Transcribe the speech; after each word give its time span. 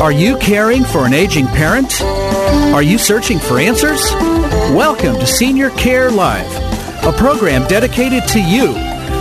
Are 0.00 0.12
you 0.12 0.36
caring 0.38 0.84
for 0.84 1.06
an 1.06 1.14
aging 1.14 1.46
parent? 1.46 2.02
Are 2.02 2.82
you 2.82 2.98
searching 2.98 3.38
for 3.38 3.58
answers? 3.58 4.02
Welcome 4.72 5.14
to 5.14 5.26
Senior 5.26 5.70
Care 5.70 6.10
Live, 6.10 6.50
a 7.04 7.12
program 7.12 7.66
dedicated 7.68 8.28
to 8.28 8.40
you, 8.40 8.74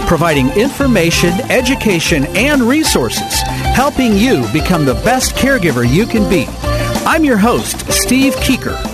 providing 0.08 0.50
information, 0.52 1.32
education, 1.50 2.26
and 2.36 2.64
resources, 2.64 3.42
helping 3.44 4.18
you 4.18 4.46
become 4.52 4.84
the 4.84 4.96
best 4.96 5.36
caregiver 5.36 5.90
you 5.90 6.06
can 6.06 6.30
be. 6.30 6.46
I'm 7.06 7.24
your 7.24 7.38
host, 7.38 7.90
Steve 7.92 8.34
Keeker. 8.36 8.93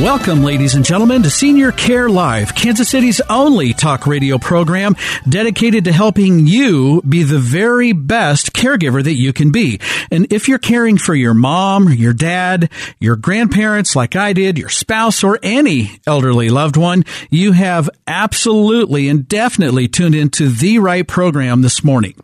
Welcome, 0.00 0.44
ladies 0.44 0.76
and 0.76 0.84
gentlemen, 0.84 1.24
to 1.24 1.30
Senior 1.30 1.72
Care 1.72 2.08
Live, 2.08 2.54
Kansas 2.54 2.88
City's 2.88 3.20
only 3.22 3.72
talk 3.72 4.06
radio 4.06 4.38
program 4.38 4.94
dedicated 5.28 5.86
to 5.86 5.92
helping 5.92 6.46
you 6.46 7.02
be 7.02 7.24
the 7.24 7.40
very 7.40 7.92
best 7.92 8.52
caregiver 8.52 9.02
that 9.02 9.16
you 9.16 9.32
can 9.32 9.50
be. 9.50 9.80
And 10.12 10.32
if 10.32 10.46
you're 10.46 10.60
caring 10.60 10.98
for 10.98 11.16
your 11.16 11.34
mom, 11.34 11.92
your 11.92 12.12
dad, 12.12 12.70
your 13.00 13.16
grandparents, 13.16 13.96
like 13.96 14.14
I 14.14 14.32
did, 14.32 14.56
your 14.56 14.68
spouse, 14.68 15.24
or 15.24 15.40
any 15.42 15.98
elderly 16.06 16.48
loved 16.48 16.76
one, 16.76 17.04
you 17.28 17.50
have 17.50 17.90
absolutely 18.06 19.08
and 19.08 19.26
definitely 19.26 19.88
tuned 19.88 20.14
into 20.14 20.48
the 20.48 20.78
right 20.78 21.08
program 21.08 21.62
this 21.62 21.82
morning. 21.82 22.14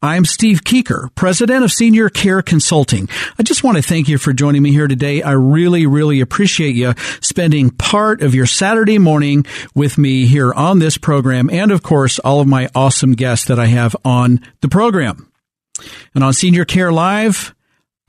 I'm 0.00 0.24
Steve 0.24 0.62
Keeker, 0.62 1.12
president 1.16 1.64
of 1.64 1.72
Senior 1.72 2.08
Care 2.08 2.40
Consulting. 2.40 3.08
I 3.36 3.42
just 3.42 3.64
want 3.64 3.78
to 3.78 3.82
thank 3.82 4.08
you 4.08 4.16
for 4.16 4.32
joining 4.32 4.62
me 4.62 4.70
here 4.70 4.86
today. 4.86 5.22
I 5.22 5.32
really, 5.32 5.86
really 5.86 6.20
appreciate 6.20 6.76
you 6.76 6.94
spending 7.20 7.70
part 7.70 8.22
of 8.22 8.34
your 8.34 8.46
Saturday 8.46 8.98
morning 8.98 9.44
with 9.74 9.98
me 9.98 10.26
here 10.26 10.52
on 10.52 10.78
this 10.78 10.98
program 10.98 11.50
and 11.50 11.72
of 11.72 11.82
course 11.82 12.18
all 12.20 12.40
of 12.40 12.46
my 12.46 12.68
awesome 12.74 13.12
guests 13.12 13.46
that 13.46 13.58
I 13.58 13.66
have 13.66 13.96
on 14.04 14.40
the 14.60 14.68
program. 14.68 15.30
And 16.14 16.24
on 16.24 16.32
Senior 16.32 16.64
Care 16.64 16.92
Live, 16.92 17.54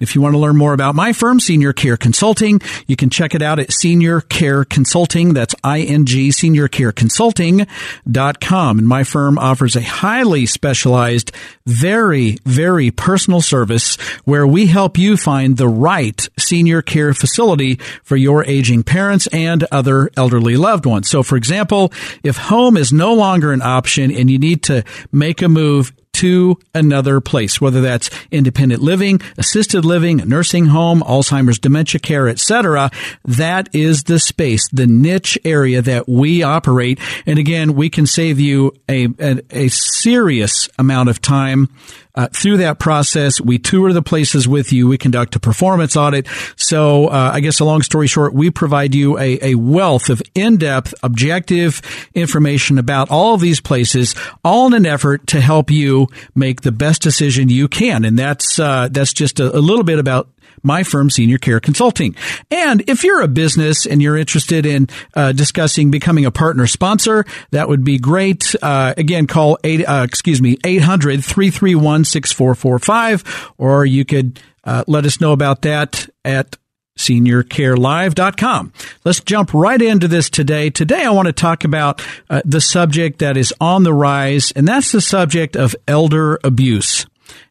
If 0.00 0.14
you 0.14 0.20
want 0.20 0.34
to 0.34 0.38
learn 0.38 0.56
more 0.56 0.72
about 0.72 0.94
my 0.94 1.12
firm, 1.12 1.40
Senior 1.40 1.72
Care 1.72 1.96
Consulting, 1.96 2.60
you 2.86 2.96
can 2.96 3.10
check 3.10 3.34
it 3.34 3.42
out 3.42 3.58
at 3.58 3.72
Senior 3.72 4.20
Care 4.22 4.64
Consulting. 4.64 5.34
That's 5.34 5.54
I-N-G, 5.62 6.32
Senior 6.32 6.68
Care 6.68 6.80
seniorcareconsulting.com. 6.80 8.78
And 8.78 8.88
my 8.88 9.04
firm 9.04 9.38
offers 9.38 9.76
a 9.76 9.82
highly 9.82 10.46
specialized, 10.46 11.32
very, 11.66 12.38
very 12.44 12.90
personal 12.90 13.40
service 13.40 13.96
where 14.24 14.46
we 14.46 14.66
help 14.66 14.98
you 14.98 15.16
find 15.16 15.56
the 15.56 15.68
right 15.68 16.28
senior 16.38 16.82
care 16.82 17.14
facility 17.14 17.76
for 18.02 18.16
your 18.16 18.44
aging 18.44 18.82
parents 18.82 19.26
and 19.28 19.64
other 19.70 20.10
elderly 20.16 20.56
loved 20.56 20.86
ones. 20.86 21.08
So 21.08 21.22
for 21.22 21.36
example, 21.36 21.92
if 22.22 22.36
home 22.36 22.76
is 22.76 22.92
no 22.92 23.14
longer 23.14 23.52
an 23.52 23.62
option 23.62 24.10
and 24.10 24.30
you 24.30 24.38
need 24.38 24.62
to 24.64 24.84
make 25.12 25.42
a 25.42 25.48
move 25.48 25.92
to 26.20 26.58
another 26.74 27.18
place, 27.20 27.60
whether 27.60 27.80
that's 27.80 28.10
independent 28.30 28.82
living, 28.82 29.20
assisted 29.38 29.86
living, 29.86 30.18
nursing 30.18 30.66
home, 30.66 31.00
Alzheimer's 31.00 31.58
dementia 31.58 31.98
care, 31.98 32.28
etc. 32.28 32.90
That 33.24 33.68
is 33.74 34.04
the 34.04 34.18
space, 34.18 34.68
the 34.68 34.86
niche 34.86 35.38
area 35.46 35.80
that 35.80 36.08
we 36.08 36.42
operate. 36.42 36.98
And 37.24 37.38
again, 37.38 37.74
we 37.74 37.88
can 37.88 38.06
save 38.06 38.38
you 38.38 38.74
a, 38.86 39.08
a, 39.18 39.40
a 39.50 39.68
serious 39.68 40.68
amount 40.78 41.08
of 41.08 41.22
time 41.22 41.68
uh, 42.14 42.28
through 42.32 42.58
that 42.58 42.78
process, 42.78 43.40
we 43.40 43.58
tour 43.58 43.92
the 43.92 44.02
places 44.02 44.48
with 44.48 44.72
you. 44.72 44.88
We 44.88 44.98
conduct 44.98 45.36
a 45.36 45.40
performance 45.40 45.96
audit. 45.96 46.26
So, 46.56 47.06
uh, 47.06 47.30
I 47.34 47.40
guess 47.40 47.60
a 47.60 47.64
long 47.64 47.82
story 47.82 48.06
short, 48.06 48.34
we 48.34 48.50
provide 48.50 48.94
you 48.94 49.18
a, 49.18 49.52
a 49.52 49.54
wealth 49.54 50.10
of 50.10 50.22
in-depth, 50.34 50.94
objective 51.02 51.80
information 52.14 52.78
about 52.78 53.10
all 53.10 53.34
of 53.34 53.40
these 53.40 53.60
places, 53.60 54.14
all 54.44 54.66
in 54.66 54.74
an 54.74 54.86
effort 54.86 55.26
to 55.28 55.40
help 55.40 55.70
you 55.70 56.08
make 56.34 56.62
the 56.62 56.72
best 56.72 57.02
decision 57.02 57.48
you 57.48 57.68
can. 57.68 58.04
And 58.04 58.18
that's 58.18 58.58
uh, 58.58 58.88
that's 58.90 59.12
just 59.12 59.40
a, 59.40 59.56
a 59.56 59.60
little 59.60 59.84
bit 59.84 59.98
about 59.98 60.28
my 60.62 60.82
firm, 60.82 61.10
Senior 61.10 61.38
Care 61.38 61.60
Consulting. 61.60 62.14
And 62.50 62.82
if 62.88 63.04
you're 63.04 63.22
a 63.22 63.28
business 63.28 63.86
and 63.86 64.02
you're 64.02 64.16
interested 64.16 64.66
in 64.66 64.88
uh, 65.14 65.30
discussing 65.32 65.90
becoming 65.90 66.24
a 66.24 66.30
partner 66.30 66.66
sponsor, 66.66 67.24
that 67.50 67.68
would 67.68 67.84
be 67.84 67.98
great. 67.98 68.54
Uh, 68.60 68.94
again, 68.96 69.26
call 69.26 69.58
eight, 69.64 69.84
uh, 69.84 70.04
excuse 70.06 70.42
me, 70.42 70.56
800-331-6445, 70.58 73.52
or 73.58 73.84
you 73.84 74.04
could 74.04 74.40
uh, 74.64 74.84
let 74.86 75.04
us 75.04 75.20
know 75.20 75.32
about 75.32 75.62
that 75.62 76.08
at 76.24 76.56
seniorcarelive.com. 76.98 78.72
Let's 79.04 79.20
jump 79.20 79.54
right 79.54 79.80
into 79.80 80.06
this 80.06 80.28
today. 80.28 80.68
Today 80.70 81.04
I 81.04 81.10
want 81.10 81.26
to 81.26 81.32
talk 81.32 81.64
about 81.64 82.04
uh, 82.28 82.42
the 82.44 82.60
subject 82.60 83.20
that 83.20 83.36
is 83.36 83.54
on 83.60 83.84
the 83.84 83.94
rise, 83.94 84.52
and 84.52 84.68
that's 84.68 84.92
the 84.92 85.00
subject 85.00 85.56
of 85.56 85.74
elder 85.88 86.38
abuse. 86.44 87.06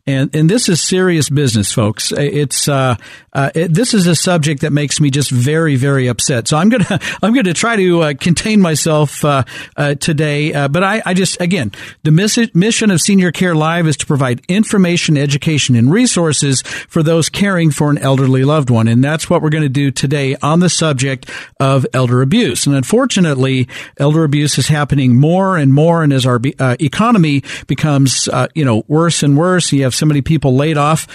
And, 0.10 0.36
and 0.36 0.50
this 0.50 0.68
is 0.70 0.82
serious 0.82 1.30
business, 1.30 1.72
folks. 1.72 2.12
It's, 2.12 2.68
uh, 2.68 2.96
uh, 3.32 3.52
it, 3.54 3.72
this 3.72 3.94
is 3.94 4.08
a 4.08 4.16
subject 4.16 4.62
that 4.62 4.72
makes 4.72 5.00
me 5.00 5.12
just 5.12 5.30
very, 5.30 5.76
very 5.76 6.08
upset. 6.08 6.48
So 6.48 6.58
I'm 6.58 6.70
gonna, 6.70 7.00
I'm 7.22 7.36
gonna 7.36 7.54
try 7.54 7.76
to 7.76 8.02
uh, 8.02 8.14
contain 8.20 8.60
myself 8.60 9.24
uh, 9.24 9.44
uh, 9.78 9.94
today. 9.96 10.52
Uh, 10.52 10.68
but 10.68 10.84
I, 10.84 11.04
I 11.06 11.14
just, 11.14 11.40
again, 11.40 11.72
the 12.02 12.10
miss- 12.10 12.56
mission 12.56 12.90
of 12.90 13.02
Senior 13.02 13.32
Care 13.32 13.54
Live 13.54 13.86
is 13.86 13.98
to 13.98 14.08
provide 14.08 14.42
information, 14.48 15.16
education, 15.16 15.76
and 15.76 15.92
resources 15.92 16.64
for 16.64 17.04
those 17.04 17.30
caring 17.30 17.70
for 17.70 17.92
an 17.92 18.00
elderly 18.00 18.44
loved 18.44 18.72
one, 18.72 18.88
and 18.88 19.04
that's 19.04 19.30
what 19.30 19.44
we're 19.44 19.50
going 19.50 19.62
to 19.62 19.70
do 19.70 19.92
today 19.92 20.36
on 20.42 20.60
the 20.60 20.70
subject 20.70 21.30
of 21.60 21.86
elder 21.94 22.24
abuse. 22.24 22.66
And 22.66 22.76
unfortunately, 22.76 23.68
elder 23.98 24.24
abuse 24.24 24.58
is 24.58 24.68
happening 24.70 25.18
more 25.18 25.56
and 25.56 25.72
more, 25.72 26.02
and 26.02 26.12
as 26.12 26.26
our 26.26 26.40
economy 26.44 27.44
becomes, 27.68 28.28
you 28.56 28.66
know, 28.66 28.84
worse 28.88 29.22
and 29.22 29.38
worse, 29.38 29.72
you 29.72 29.84
have 29.84 29.99
so 30.00 30.06
many 30.06 30.22
people 30.22 30.56
laid 30.56 30.78
off. 30.78 31.08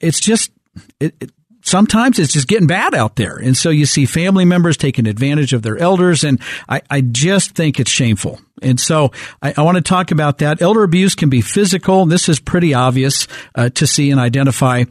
It's 0.00 0.20
just, 0.20 0.50
it, 0.98 1.14
it, 1.20 1.30
sometimes 1.64 2.18
it's 2.18 2.32
just 2.32 2.48
getting 2.48 2.66
bad 2.66 2.94
out 2.94 3.16
there. 3.16 3.36
And 3.36 3.56
so 3.56 3.70
you 3.70 3.86
see 3.86 4.06
family 4.06 4.44
members 4.44 4.76
taking 4.76 5.06
advantage 5.06 5.52
of 5.52 5.62
their 5.62 5.78
elders. 5.78 6.24
And 6.24 6.40
I, 6.68 6.82
I 6.90 7.00
just 7.00 7.52
think 7.52 7.80
it's 7.80 7.90
shameful. 7.90 8.40
And 8.60 8.78
so 8.78 9.10
I, 9.40 9.54
I, 9.56 9.62
want 9.62 9.76
to 9.76 9.82
talk 9.82 10.10
about 10.10 10.38
that. 10.38 10.62
Elder 10.62 10.82
abuse 10.82 11.14
can 11.14 11.28
be 11.28 11.40
physical. 11.40 12.06
This 12.06 12.28
is 12.28 12.38
pretty 12.38 12.74
obvious 12.74 13.26
uh, 13.54 13.70
to 13.70 13.86
see 13.86 14.10
and 14.10 14.20
identify 14.20 14.84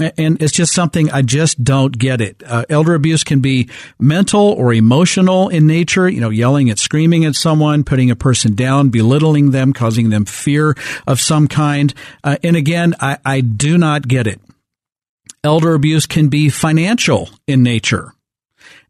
and 0.00 0.42
it's 0.42 0.52
just 0.52 0.72
something 0.72 1.10
I 1.10 1.22
just 1.22 1.62
don't 1.62 1.96
get 1.96 2.20
it. 2.20 2.42
Uh, 2.44 2.64
elder 2.68 2.94
abuse 2.94 3.22
can 3.22 3.40
be 3.40 3.68
mental 3.98 4.40
or 4.40 4.72
emotional 4.72 5.48
in 5.48 5.66
nature, 5.68 6.08
you 6.08 6.20
know, 6.20 6.30
yelling 6.30 6.68
and 6.68 6.78
screaming 6.78 7.24
at 7.24 7.36
someone, 7.36 7.84
putting 7.84 8.10
a 8.10 8.16
person 8.16 8.54
down, 8.54 8.88
belittling 8.88 9.52
them, 9.52 9.72
causing 9.72 10.10
them 10.10 10.24
fear 10.24 10.76
of 11.06 11.20
some 11.20 11.46
kind. 11.46 11.94
Uh, 12.24 12.36
and 12.42 12.56
again, 12.56 12.94
I, 13.00 13.18
I 13.24 13.40
do 13.40 13.78
not 13.78 14.08
get 14.08 14.26
it. 14.26 14.40
Elder 15.44 15.74
abuse 15.74 16.06
can 16.06 16.28
be 16.28 16.48
financial 16.48 17.30
in 17.46 17.62
nature. 17.62 18.14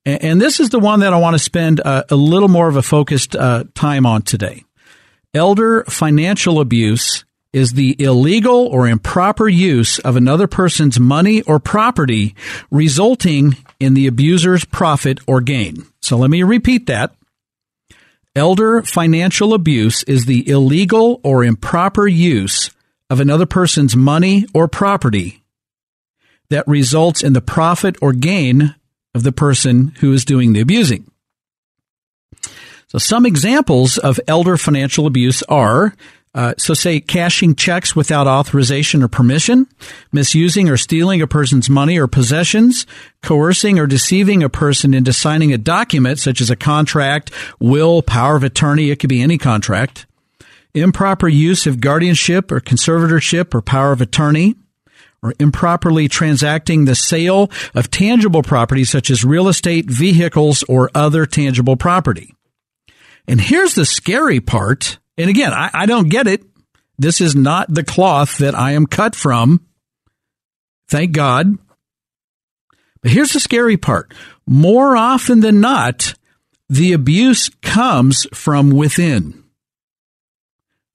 And, 0.06 0.24
and 0.24 0.40
this 0.40 0.58
is 0.58 0.70
the 0.70 0.78
one 0.78 1.00
that 1.00 1.12
I 1.12 1.18
want 1.18 1.34
to 1.34 1.38
spend 1.38 1.80
uh, 1.80 2.04
a 2.10 2.16
little 2.16 2.48
more 2.48 2.68
of 2.68 2.76
a 2.76 2.82
focused 2.82 3.36
uh, 3.36 3.64
time 3.74 4.06
on 4.06 4.22
today. 4.22 4.64
Elder 5.34 5.84
financial 5.84 6.60
abuse 6.60 7.23
is 7.54 7.72
the 7.72 7.94
illegal 7.98 8.66
or 8.66 8.88
improper 8.88 9.48
use 9.48 10.00
of 10.00 10.16
another 10.16 10.48
person's 10.48 10.98
money 10.98 11.40
or 11.42 11.60
property 11.60 12.34
resulting 12.70 13.56
in 13.78 13.94
the 13.94 14.08
abuser's 14.08 14.64
profit 14.64 15.20
or 15.26 15.40
gain. 15.40 15.86
So 16.02 16.18
let 16.18 16.30
me 16.30 16.42
repeat 16.42 16.86
that. 16.88 17.14
Elder 18.36 18.82
financial 18.82 19.54
abuse 19.54 20.02
is 20.02 20.26
the 20.26 20.48
illegal 20.48 21.20
or 21.22 21.44
improper 21.44 22.08
use 22.08 22.70
of 23.08 23.20
another 23.20 23.46
person's 23.46 23.94
money 23.94 24.46
or 24.52 24.66
property 24.66 25.44
that 26.50 26.66
results 26.66 27.22
in 27.22 27.34
the 27.34 27.40
profit 27.40 27.96
or 28.02 28.12
gain 28.12 28.74
of 29.14 29.22
the 29.22 29.32
person 29.32 29.94
who 30.00 30.12
is 30.12 30.24
doing 30.24 30.52
the 30.52 30.60
abusing. 30.60 31.08
So 32.88 32.98
some 32.98 33.24
examples 33.24 33.96
of 33.96 34.18
elder 34.26 34.56
financial 34.56 35.06
abuse 35.06 35.44
are 35.44 35.94
uh, 36.34 36.52
so 36.58 36.74
say 36.74 36.98
cashing 36.98 37.54
checks 37.54 37.94
without 37.94 38.26
authorization 38.26 39.02
or 39.02 39.08
permission, 39.08 39.68
misusing 40.12 40.68
or 40.68 40.76
stealing 40.76 41.22
a 41.22 41.28
person's 41.28 41.70
money 41.70 41.96
or 41.96 42.08
possessions, 42.08 42.86
coercing 43.22 43.78
or 43.78 43.86
deceiving 43.86 44.42
a 44.42 44.48
person 44.48 44.94
into 44.94 45.12
signing 45.12 45.52
a 45.52 45.58
document 45.58 46.18
such 46.18 46.40
as 46.40 46.50
a 46.50 46.56
contract, 46.56 47.30
will, 47.60 48.02
power 48.02 48.34
of 48.34 48.42
attorney, 48.42 48.90
it 48.90 48.96
could 48.96 49.10
be 49.10 49.22
any 49.22 49.38
contract, 49.38 50.06
improper 50.74 51.28
use 51.28 51.68
of 51.68 51.80
guardianship 51.80 52.50
or 52.50 52.60
conservatorship 52.60 53.54
or 53.54 53.62
power 53.62 53.92
of 53.92 54.00
attorney, 54.00 54.56
or 55.22 55.34
improperly 55.38 56.08
transacting 56.08 56.84
the 56.84 56.96
sale 56.96 57.48
of 57.74 57.90
tangible 57.90 58.42
property 58.42 58.84
such 58.84 59.08
as 59.08 59.24
real 59.24 59.48
estate, 59.48 59.86
vehicles, 59.86 60.64
or 60.64 60.90
other 60.94 61.26
tangible 61.26 61.76
property. 61.76 62.34
And 63.26 63.40
here's 63.40 63.74
the 63.74 63.86
scary 63.86 64.40
part 64.40 64.98
and 65.16 65.30
again, 65.30 65.52
I, 65.52 65.70
I 65.72 65.86
don't 65.86 66.08
get 66.08 66.26
it. 66.26 66.44
This 66.98 67.20
is 67.20 67.34
not 67.34 67.72
the 67.72 67.84
cloth 67.84 68.38
that 68.38 68.54
I 68.54 68.72
am 68.72 68.86
cut 68.86 69.14
from. 69.14 69.66
Thank 70.88 71.12
God. 71.12 71.58
But 73.02 73.10
here's 73.10 73.32
the 73.32 73.40
scary 73.40 73.76
part. 73.76 74.12
More 74.46 74.96
often 74.96 75.40
than 75.40 75.60
not, 75.60 76.14
the 76.68 76.92
abuse 76.92 77.50
comes 77.62 78.26
from 78.32 78.70
within, 78.70 79.44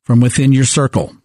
from 0.04 0.20
within 0.20 0.52
your 0.52 0.66
circle, 0.66 1.16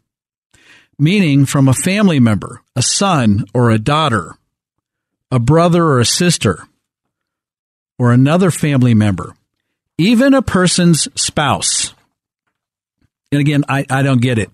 meaning 0.99 1.47
from 1.47 1.69
a 1.69 1.75
family 1.75 2.21
member, 2.21 2.63
a 2.77 2.83
son 2.83 3.45
or 3.55 3.71
a 3.71 3.79
daughter, 3.79 4.37
a 5.31 5.39
brother 5.39 5.85
or 5.85 6.01
a 6.01 6.05
sister, 6.05 6.69
or 7.99 8.13
another 8.13 8.51
family 8.51 8.95
member, 8.95 9.35
even 9.97 10.35
a 10.35 10.43
person's 10.43 11.09
spouse. 11.21 11.95
And 13.35 13.41
again, 13.41 13.65
I, 13.69 13.85
I 13.91 14.03
don't 14.03 14.21
get 14.21 14.39
it. 14.39 14.51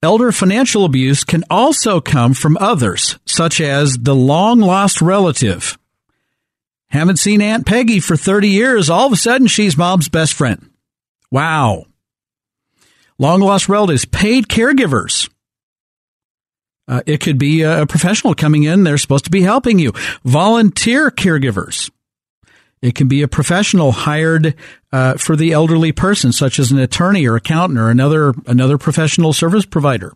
Elder 0.00 0.30
financial 0.30 0.84
abuse 0.84 1.24
can 1.24 1.42
also 1.50 2.00
come 2.00 2.32
from 2.32 2.56
others, 2.58 3.18
such 3.26 3.60
as 3.60 3.98
the 3.98 4.14
long 4.14 4.60
lost 4.60 5.02
relative. 5.02 5.76
Haven't 6.90 7.18
seen 7.18 7.42
Aunt 7.42 7.66
Peggy 7.66 7.98
for 7.98 8.16
30 8.16 8.48
years. 8.48 8.88
All 8.88 9.06
of 9.06 9.12
a 9.12 9.16
sudden, 9.16 9.48
she's 9.48 9.76
mom's 9.76 10.08
best 10.08 10.34
friend. 10.34 10.70
Wow. 11.32 11.86
Long 13.18 13.40
lost 13.40 13.68
relatives, 13.68 14.04
paid 14.04 14.46
caregivers. 14.46 15.28
Uh, 16.86 17.02
it 17.04 17.20
could 17.20 17.36
be 17.36 17.62
a 17.62 17.84
professional 17.86 18.34
coming 18.34 18.62
in. 18.62 18.84
They're 18.84 18.98
supposed 18.98 19.24
to 19.24 19.30
be 19.30 19.42
helping 19.42 19.78
you. 19.80 19.92
Volunteer 20.24 21.10
caregivers. 21.10 21.90
It 22.80 22.94
can 22.94 23.08
be 23.08 23.22
a 23.22 23.28
professional 23.28 23.92
hired 23.92 24.54
uh, 24.92 25.14
for 25.14 25.34
the 25.34 25.52
elderly 25.52 25.92
person, 25.92 26.32
such 26.32 26.58
as 26.58 26.70
an 26.70 26.78
attorney 26.78 27.26
or 27.26 27.36
accountant 27.36 27.78
or 27.78 27.90
another 27.90 28.34
another 28.46 28.78
professional 28.78 29.32
service 29.32 29.66
provider. 29.66 30.14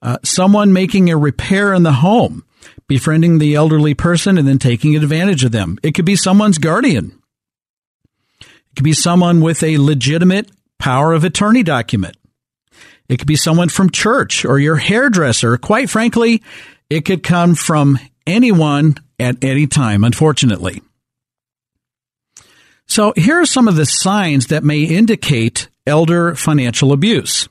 Uh, 0.00 0.18
someone 0.22 0.72
making 0.72 1.10
a 1.10 1.16
repair 1.16 1.74
in 1.74 1.82
the 1.82 1.94
home, 1.94 2.44
befriending 2.86 3.38
the 3.38 3.54
elderly 3.54 3.94
person 3.94 4.38
and 4.38 4.48
then 4.48 4.58
taking 4.58 4.96
advantage 4.96 5.44
of 5.44 5.52
them. 5.52 5.78
It 5.82 5.94
could 5.94 6.04
be 6.04 6.16
someone's 6.16 6.58
guardian. 6.58 7.20
It 8.40 8.76
could 8.76 8.84
be 8.84 8.92
someone 8.92 9.40
with 9.40 9.62
a 9.62 9.78
legitimate 9.78 10.50
power 10.78 11.12
of 11.12 11.24
attorney 11.24 11.62
document. 11.62 12.16
It 13.08 13.18
could 13.18 13.26
be 13.26 13.36
someone 13.36 13.68
from 13.68 13.90
church 13.90 14.44
or 14.44 14.58
your 14.58 14.76
hairdresser. 14.76 15.56
Quite 15.56 15.90
frankly, 15.90 16.42
it 16.90 17.04
could 17.04 17.22
come 17.22 17.54
from 17.54 17.98
anyone 18.26 18.96
at 19.18 19.42
any 19.42 19.66
time, 19.66 20.04
unfortunately. 20.04 20.82
So 22.88 23.12
here 23.16 23.40
are 23.40 23.46
some 23.46 23.68
of 23.68 23.76
the 23.76 23.86
signs 23.86 24.46
that 24.46 24.64
may 24.64 24.82
indicate 24.82 25.68
elder 25.86 26.34
financial 26.34 26.92
abuse. 26.92 27.48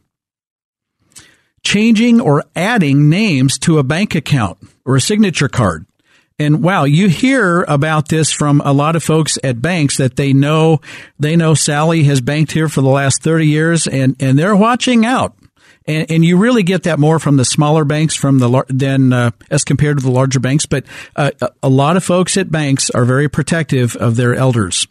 Changing 1.64 2.20
or 2.20 2.44
adding 2.56 3.10
names 3.10 3.60
to 3.60 3.78
a 3.78 3.84
bank 3.84 4.16
account 4.16 4.58
or 4.84 4.96
a 4.96 5.02
signature 5.02 5.48
card. 5.50 5.86
And 6.40 6.64
wow, 6.64 6.84
you 6.84 7.08
hear 7.08 7.64
about 7.64 8.10
this 8.10 8.32
from 8.32 8.62
a 8.64 8.72
lot 8.72 8.96
of 8.96 9.04
folks 9.04 9.40
at 9.44 9.62
banks 9.62 9.98
that 9.98 10.16
they 10.16 10.34
know, 10.34 10.82
they 11.20 11.36
know 11.36 11.54
Sally 11.56 12.04
has 12.04 12.22
banked 12.22 12.52
here 12.52 12.70
for 12.70 12.82
the 12.82 12.90
last 12.90 13.24
30 13.24 13.48
years 13.48 13.88
and, 13.88 14.16
and 14.20 14.38
they're 14.38 14.56
watching 14.56 15.06
out. 15.06 15.36
And, 15.86 16.12
and 16.12 16.26
you 16.26 16.38
really 16.38 16.64
get 16.64 16.84
that 16.84 17.00
more 17.00 17.20
from 17.20 17.38
the 17.38 17.46
smaller 17.46 17.86
banks 17.86 18.16
from 18.16 18.40
the, 18.40 18.64
than, 18.70 19.14
uh, 19.14 19.32
as 19.50 19.64
compared 19.64 19.98
to 19.98 20.04
the 20.04 20.12
larger 20.12 20.40
banks. 20.40 20.66
But, 20.66 20.86
uh, 21.16 21.32
a 21.64 21.70
lot 21.70 21.98
of 21.98 22.04
folks 22.04 22.38
at 22.38 22.52
banks 22.52 22.90
are 22.92 23.06
very 23.06 23.30
protective 23.30 23.96
of 23.96 24.16
their 24.16 24.36
elders 24.36 24.88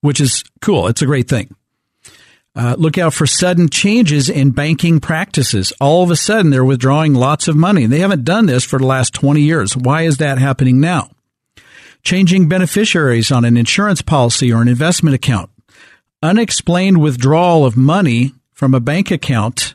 which 0.00 0.20
is 0.20 0.44
cool. 0.60 0.88
It's 0.88 1.02
a 1.02 1.06
great 1.06 1.28
thing. 1.28 1.54
Uh, 2.54 2.74
look 2.78 2.98
out 2.98 3.14
for 3.14 3.26
sudden 3.26 3.68
changes 3.68 4.28
in 4.28 4.50
banking 4.50 4.98
practices. 4.98 5.72
All 5.80 6.02
of 6.02 6.10
a 6.10 6.16
sudden, 6.16 6.50
they're 6.50 6.64
withdrawing 6.64 7.14
lots 7.14 7.46
of 7.46 7.54
money. 7.54 7.86
They 7.86 8.00
haven't 8.00 8.24
done 8.24 8.46
this 8.46 8.64
for 8.64 8.78
the 8.78 8.86
last 8.86 9.14
20 9.14 9.40
years. 9.40 9.76
Why 9.76 10.02
is 10.02 10.16
that 10.16 10.38
happening 10.38 10.80
now? 10.80 11.10
Changing 12.02 12.48
beneficiaries 12.48 13.30
on 13.30 13.44
an 13.44 13.56
insurance 13.56 14.02
policy 14.02 14.52
or 14.52 14.62
an 14.62 14.68
investment 14.68 15.14
account. 15.14 15.50
Unexplained 16.22 17.00
withdrawal 17.00 17.64
of 17.64 17.76
money 17.76 18.32
from 18.52 18.74
a 18.74 18.80
bank 18.80 19.10
account 19.10 19.74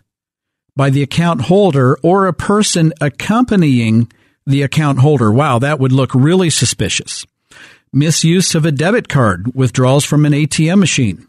by 0.75 0.89
the 0.89 1.01
account 1.01 1.43
holder 1.43 1.97
or 2.03 2.27
a 2.27 2.33
person 2.33 2.91
accompanying 2.99 4.11
the 4.45 4.63
account 4.63 4.99
holder. 4.99 5.31
Wow, 5.31 5.59
that 5.59 5.79
would 5.79 5.93
look 5.93 6.13
really 6.13 6.49
suspicious 6.49 7.25
misuse 7.95 8.53
of 8.53 8.65
a 8.65 8.71
debit 8.71 9.07
card, 9.07 9.55
withdrawals 9.55 10.03
from 10.03 10.25
an 10.25 10.33
ATM 10.33 10.79
machine, 10.79 11.27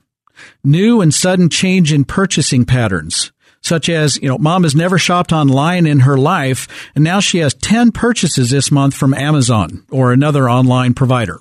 new 0.65 1.01
and 1.01 1.15
sudden 1.15 1.49
change 1.49 1.93
in 1.93 2.05
purchasing 2.05 2.65
patterns, 2.65 3.33
such 3.63 3.89
as, 3.89 4.17
you 4.19 4.29
know, 4.29 4.37
mom 4.37 4.65
has 4.65 4.75
never 4.75 4.99
shopped 4.99 5.33
online 5.33 5.87
in 5.87 6.01
her 6.01 6.19
life, 6.19 6.91
and 6.95 7.05
now 7.05 7.21
she 7.21 7.39
has 7.39 7.55
10 7.55 7.93
purchases 7.93 8.51
this 8.51 8.71
month 8.71 8.95
from 8.95 9.15
Amazon 9.15 9.87
or 9.91 10.13
another 10.13 10.51
online 10.51 10.93
provider 10.93 11.41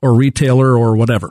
or 0.00 0.14
retailer 0.14 0.76
or 0.76 0.96
whatever. 0.96 1.30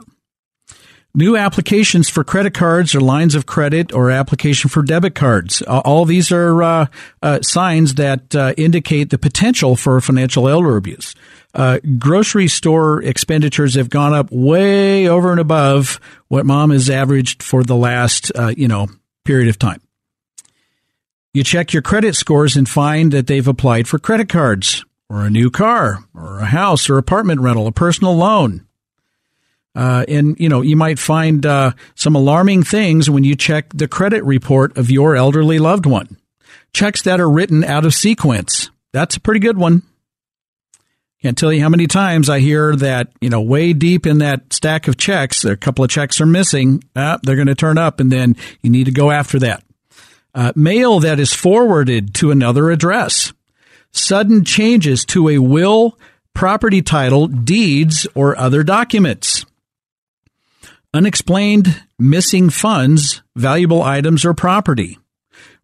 New 1.16 1.36
applications 1.36 2.08
for 2.08 2.24
credit 2.24 2.54
cards 2.54 2.92
or 2.92 3.00
lines 3.00 3.36
of 3.36 3.46
credit 3.46 3.92
or 3.92 4.10
application 4.10 4.68
for 4.68 4.82
debit 4.82 5.14
cards. 5.14 5.62
All 5.62 6.04
these 6.04 6.32
are 6.32 6.60
uh, 6.60 6.86
uh, 7.22 7.40
signs 7.40 7.94
that 7.94 8.34
uh, 8.34 8.52
indicate 8.56 9.10
the 9.10 9.18
potential 9.18 9.76
for 9.76 10.00
financial 10.00 10.48
elder 10.48 10.76
abuse. 10.76 11.14
Uh, 11.54 11.78
grocery 11.98 12.48
store 12.48 13.00
expenditures 13.02 13.76
have 13.76 13.88
gone 13.88 14.12
up 14.12 14.28
way 14.32 15.08
over 15.08 15.30
and 15.30 15.38
above 15.38 16.00
what 16.26 16.44
mom 16.44 16.70
has 16.70 16.90
averaged 16.90 17.42
for 17.42 17.62
the 17.62 17.76
last, 17.76 18.32
uh, 18.34 18.52
you 18.56 18.66
know, 18.66 18.88
period 19.24 19.48
of 19.48 19.58
time. 19.58 19.80
You 21.32 21.44
check 21.44 21.72
your 21.72 21.82
credit 21.82 22.16
scores 22.16 22.56
and 22.56 22.68
find 22.68 23.12
that 23.12 23.28
they've 23.28 23.46
applied 23.46 23.86
for 23.86 23.98
credit 23.98 24.28
cards 24.28 24.84
or 25.08 25.24
a 25.24 25.30
new 25.30 25.50
car 25.50 26.04
or 26.14 26.40
a 26.40 26.46
house 26.46 26.90
or 26.90 26.98
apartment 26.98 27.40
rental, 27.40 27.66
a 27.66 27.72
personal 27.72 28.16
loan. 28.16 28.66
Uh, 29.76 30.04
and 30.06 30.38
you 30.38 30.48
know 30.48 30.60
you 30.60 30.76
might 30.76 31.00
find 31.00 31.44
uh, 31.44 31.72
some 31.96 32.14
alarming 32.14 32.62
things 32.62 33.10
when 33.10 33.24
you 33.24 33.34
check 33.34 33.66
the 33.74 33.88
credit 33.88 34.22
report 34.22 34.76
of 34.76 34.90
your 34.90 35.16
elderly 35.16 35.58
loved 35.58 35.86
one. 35.86 36.16
Checks 36.72 37.02
that 37.02 37.20
are 37.20 37.30
written 37.30 37.64
out 37.64 37.84
of 37.84 37.94
sequence. 37.94 38.70
That's 38.92 39.16
a 39.16 39.20
pretty 39.20 39.40
good 39.40 39.58
one. 39.58 39.82
Can't 41.24 41.38
tell 41.38 41.50
you 41.50 41.62
how 41.62 41.70
many 41.70 41.86
times 41.86 42.28
I 42.28 42.40
hear 42.40 42.76
that, 42.76 43.08
you 43.22 43.30
know, 43.30 43.40
way 43.40 43.72
deep 43.72 44.06
in 44.06 44.18
that 44.18 44.52
stack 44.52 44.88
of 44.88 44.98
checks, 44.98 45.42
a 45.46 45.56
couple 45.56 45.82
of 45.82 45.90
checks 45.90 46.20
are 46.20 46.26
missing. 46.26 46.84
Ah, 46.94 47.18
they're 47.22 47.34
going 47.34 47.46
to 47.46 47.54
turn 47.54 47.78
up, 47.78 47.98
and 47.98 48.12
then 48.12 48.36
you 48.60 48.68
need 48.68 48.84
to 48.84 48.92
go 48.92 49.10
after 49.10 49.38
that. 49.38 49.64
Uh, 50.34 50.52
mail 50.54 51.00
that 51.00 51.18
is 51.18 51.32
forwarded 51.32 52.14
to 52.16 52.30
another 52.30 52.70
address. 52.70 53.32
Sudden 53.90 54.44
changes 54.44 55.06
to 55.06 55.30
a 55.30 55.38
will, 55.38 55.98
property 56.34 56.82
title, 56.82 57.26
deeds, 57.26 58.06
or 58.14 58.36
other 58.36 58.62
documents 58.62 59.46
unexplained 60.94 61.82
missing 61.98 62.48
funds, 62.50 63.22
valuable 63.34 63.82
items, 63.82 64.24
or 64.24 64.32
property, 64.32 64.98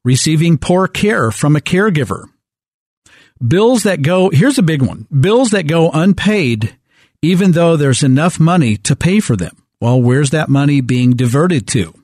receiving 0.04 0.58
poor 0.58 0.88
care 0.88 1.30
from 1.30 1.54
a 1.54 1.60
caregiver, 1.60 2.24
Bills 3.46 3.84
that 3.84 4.02
go, 4.02 4.28
here's 4.28 4.58
a 4.58 4.62
big 4.62 4.82
one. 4.82 5.06
Bills 5.18 5.50
that 5.50 5.66
go 5.66 5.90
unpaid, 5.90 6.76
even 7.22 7.52
though 7.52 7.74
there's 7.76 8.02
enough 8.02 8.38
money 8.38 8.76
to 8.76 8.94
pay 8.94 9.18
for 9.18 9.34
them. 9.34 9.56
Well, 9.80 10.00
where's 10.00 10.30
that 10.30 10.50
money 10.50 10.82
being 10.82 11.12
diverted 11.16 11.66
to? 11.68 11.94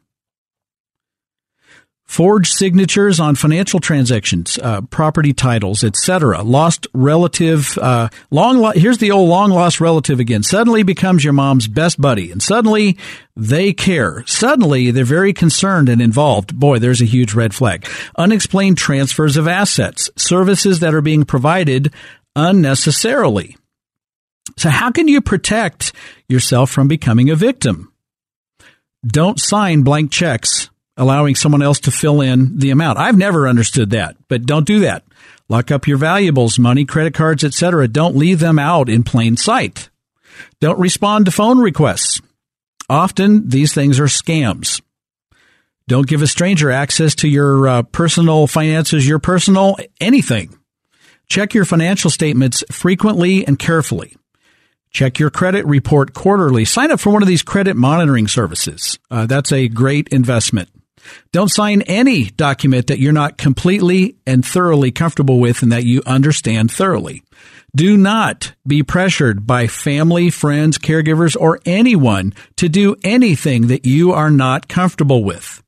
Forged 2.07 2.53
signatures 2.53 3.19
on 3.19 3.35
financial 3.35 3.81
transactions, 3.81 4.59
uh, 4.63 4.81
property 4.83 5.33
titles, 5.33 5.83
etc. 5.83 6.43
Lost 6.43 6.87
relative, 6.95 7.77
uh, 7.79 8.09
long. 8.31 8.59
Lo- 8.59 8.73
here's 8.73 8.99
the 8.99 9.11
old 9.11 9.29
long 9.29 9.51
lost 9.51 9.81
relative 9.81 10.21
again. 10.21 10.43
Suddenly 10.43 10.83
becomes 10.83 11.25
your 11.25 11.33
mom's 11.33 11.67
best 11.67 12.01
buddy, 12.01 12.31
and 12.31 12.43
suddenly 12.43 12.97
they 13.35 13.73
care. 13.73 14.25
Suddenly 14.27 14.93
they're 14.93 15.05
very 15.05 15.33
concerned 15.33 15.89
and 15.89 16.01
involved. 16.01 16.59
Boy, 16.59 16.79
there's 16.79 17.03
a 17.03 17.07
huge 17.07 17.35
red 17.35 17.55
flag. 17.55 17.87
Unexplained 18.17 18.79
transfers 18.79 19.37
of 19.37 19.49
assets, 19.49 20.09
services 20.17 20.81
that 20.81 20.95
are 20.95 21.03
being 21.03 21.25
provided 21.25 21.93
unnecessarily. 22.37 23.57
So 24.57 24.71
how 24.71 24.91
can 24.91 25.09
you 25.09 25.21
protect 25.21 25.93
yourself 26.29 26.71
from 26.71 26.87
becoming 26.87 27.31
a 27.31 27.37
victim? 27.37 27.93
Don't 29.07 29.41
sign 29.41 29.83
blank 29.83 30.11
checks 30.11 30.71
allowing 30.97 31.35
someone 31.35 31.63
else 31.63 31.81
to 31.81 31.91
fill 31.91 32.21
in 32.21 32.59
the 32.59 32.71
amount. 32.71 32.99
I've 32.99 33.19
never 33.19 33.49
understood 33.49 33.91
that, 33.91 34.17
but 34.29 34.47
don't 34.47 34.67
do 34.67 34.81
that. 34.81 35.05
Lock 35.49 35.71
up 35.71 35.87
your 35.87 35.99
valuables, 35.99 36.59
money, 36.59 36.85
credit 36.85 37.15
cards, 37.15 37.45
etc. 37.45 37.87
Don't 37.89 38.17
leave 38.17 38.41
them 38.41 38.59
out 38.59 38.89
in 38.89 39.03
plain 39.03 39.37
sight. 39.37 39.91
Don't 40.61 40.79
respond 40.79 41.27
to 41.27 41.31
phone 41.31 41.59
requests. 41.59 42.21
Often 42.89 43.49
these 43.49 43.73
things 43.73 44.01
are 44.01 44.05
scams. 44.05 44.81
Don't 45.89 46.09
give 46.09 46.23
a 46.23 46.27
stranger 46.27 46.71
access 46.71 47.15
to 47.17 47.29
your 47.29 47.69
uh, 47.69 47.83
personal 47.85 48.47
finances, 48.47 49.07
your 49.07 49.21
personal 49.21 49.77
anything. 50.01 50.57
Check 51.29 51.55
your 51.55 51.65
financial 51.65 52.11
statements 52.11 52.65
frequently 52.71 53.47
and 53.47 53.59
carefully. 53.59 54.17
Check 54.91 55.19
your 55.19 55.31
credit 55.31 55.65
report 55.67 56.13
quarterly. 56.13 56.65
Sign 56.65 56.91
up 56.91 57.01
for 57.01 57.13
one 57.13 57.23
of 57.23 57.29
these 57.29 57.43
credit 57.43 57.77
monitoring 57.77 58.29
services. 58.29 58.99
Uh, 59.11 59.27
that's 59.27 59.53
a 59.53 59.69
great 59.69 60.09
investment. 60.09 60.71
Don't 61.33 61.51
sign 61.51 61.83
any 61.83 62.25
document 62.25 62.87
that 62.87 62.99
you're 62.99 63.13
not 63.13 63.39
completely 63.39 64.17
and 64.27 64.45
thoroughly 64.45 64.91
comfortable 64.91 65.39
with 65.39 65.63
and 65.63 65.73
that 65.73 65.85
you 65.85 66.03
understand 66.07 66.71
thoroughly. 66.71 67.23
Do 67.75 67.97
not 67.97 68.55
be 68.67 68.83
pressured 68.83 69.47
by 69.47 69.67
family, 69.67 70.31
friends, 70.31 70.79
caregivers, 70.79 71.37
or 71.39 71.61
anyone 71.67 72.33
to 72.57 72.69
do 72.69 72.97
anything 73.05 73.67
that 73.67 73.85
you 73.85 74.13
are 74.13 74.31
not 74.31 74.69
comfortable 74.69 75.23
with. 75.23 75.63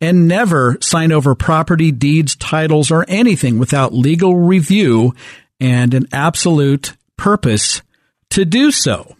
And 0.00 0.28
never 0.28 0.78
sign 0.80 1.12
over 1.12 1.34
property, 1.34 1.90
deeds, 1.90 2.36
titles, 2.36 2.90
or 2.90 3.04
anything 3.08 3.58
without 3.58 3.92
legal 3.92 4.36
review 4.36 5.14
and 5.60 5.92
an 5.92 6.06
absolute 6.12 6.96
purpose 7.16 7.82
to 8.30 8.44
do 8.44 8.70
so. 8.70 9.16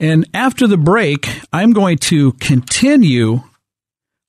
And 0.00 0.28
after 0.32 0.66
the 0.66 0.76
break, 0.76 1.28
I'm 1.52 1.72
going 1.72 1.98
to 1.98 2.32
continue 2.34 3.42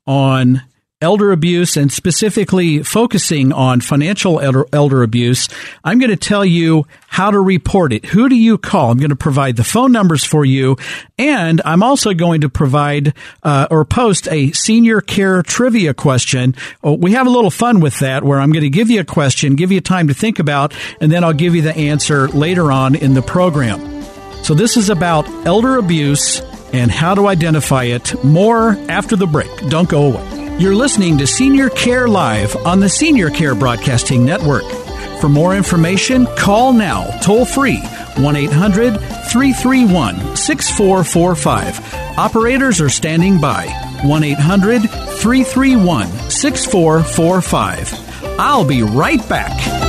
on 0.07 0.63
elder 1.01 1.31
abuse 1.31 1.77
and 1.77 1.91
specifically 1.93 2.83
focusing 2.83 3.53
on 3.53 3.79
financial 3.79 4.39
elder, 4.39 4.65
elder, 4.73 5.01
abuse, 5.01 5.47
I'm 5.83 5.97
going 5.97 6.09
to 6.09 6.17
tell 6.17 6.43
you 6.43 6.85
how 7.07 7.31
to 7.31 7.39
report 7.39 7.93
it. 7.93 8.05
Who 8.07 8.27
do 8.27 8.35
you 8.35 8.57
call? 8.57 8.91
I'm 8.91 8.97
going 8.97 9.09
to 9.09 9.15
provide 9.15 9.55
the 9.55 9.63
phone 9.63 9.93
numbers 9.93 10.25
for 10.25 10.43
you. 10.43 10.77
And 11.17 11.61
I'm 11.63 11.83
also 11.83 12.13
going 12.13 12.41
to 12.41 12.49
provide 12.49 13.13
uh, 13.43 13.67
or 13.71 13.85
post 13.85 14.27
a 14.29 14.51
senior 14.51 14.99
care 14.99 15.41
trivia 15.41 15.93
question. 15.93 16.55
Oh, 16.83 16.95
we 16.95 17.13
have 17.13 17.27
a 17.27 17.31
little 17.31 17.51
fun 17.51 17.79
with 17.79 17.99
that 17.99 18.23
where 18.23 18.39
I'm 18.39 18.51
going 18.51 18.63
to 18.63 18.69
give 18.69 18.89
you 18.89 18.99
a 18.99 19.05
question, 19.05 19.55
give 19.55 19.71
you 19.71 19.79
time 19.79 20.09
to 20.09 20.13
think 20.13 20.39
about, 20.39 20.73
and 20.99 21.11
then 21.11 21.23
I'll 21.23 21.33
give 21.33 21.55
you 21.55 21.61
the 21.61 21.75
answer 21.75 22.27
later 22.27 22.71
on 22.71 22.95
in 22.95 23.13
the 23.13 23.21
program. 23.21 23.98
So 24.49 24.55
this 24.55 24.77
is 24.77 24.89
about 24.89 25.29
elder 25.45 25.77
abuse 25.77 26.41
and 26.73 26.89
how 26.89 27.13
to 27.13 27.27
identify 27.27 27.83
it. 27.83 28.23
More 28.23 28.71
after 28.89 29.15
the 29.15 29.27
break. 29.27 29.69
Don't 29.69 29.87
go 29.87 30.07
away. 30.07 30.57
You're 30.57 30.73
listening 30.73 31.19
to 31.19 31.27
Senior 31.27 31.69
Care 31.69 32.07
Live 32.07 32.55
on 32.65 32.79
the 32.79 32.89
Senior 32.89 33.29
Care 33.29 33.53
Broadcasting 33.53 34.25
Network. 34.25 34.63
For 35.21 35.29
more 35.29 35.55
information, 35.55 36.25
call 36.35 36.73
now, 36.73 37.03
toll 37.19 37.45
free, 37.45 37.77
1 37.77 38.35
800 38.35 38.99
331 39.29 40.35
6445. 40.35 42.17
Operators 42.17 42.81
are 42.81 42.89
standing 42.89 43.39
by, 43.39 43.67
1 44.03 44.23
800 44.23 44.81
331 44.81 46.07
6445. 46.31 48.39
I'll 48.39 48.65
be 48.65 48.81
right 48.81 49.29
back. 49.29 49.88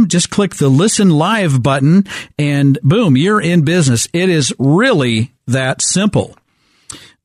Just 0.09 0.31
click 0.31 0.57
the 0.57 0.69
listen 0.69 1.11
live 1.11 1.63
button 1.63 2.05
and 2.39 2.79
boom, 2.83 3.17
you're 3.17 3.41
in 3.41 3.65
business. 3.65 4.09
It 4.13 4.29
is 4.29 4.55
really 4.59 5.33
that 5.47 5.83
simple. 5.83 6.37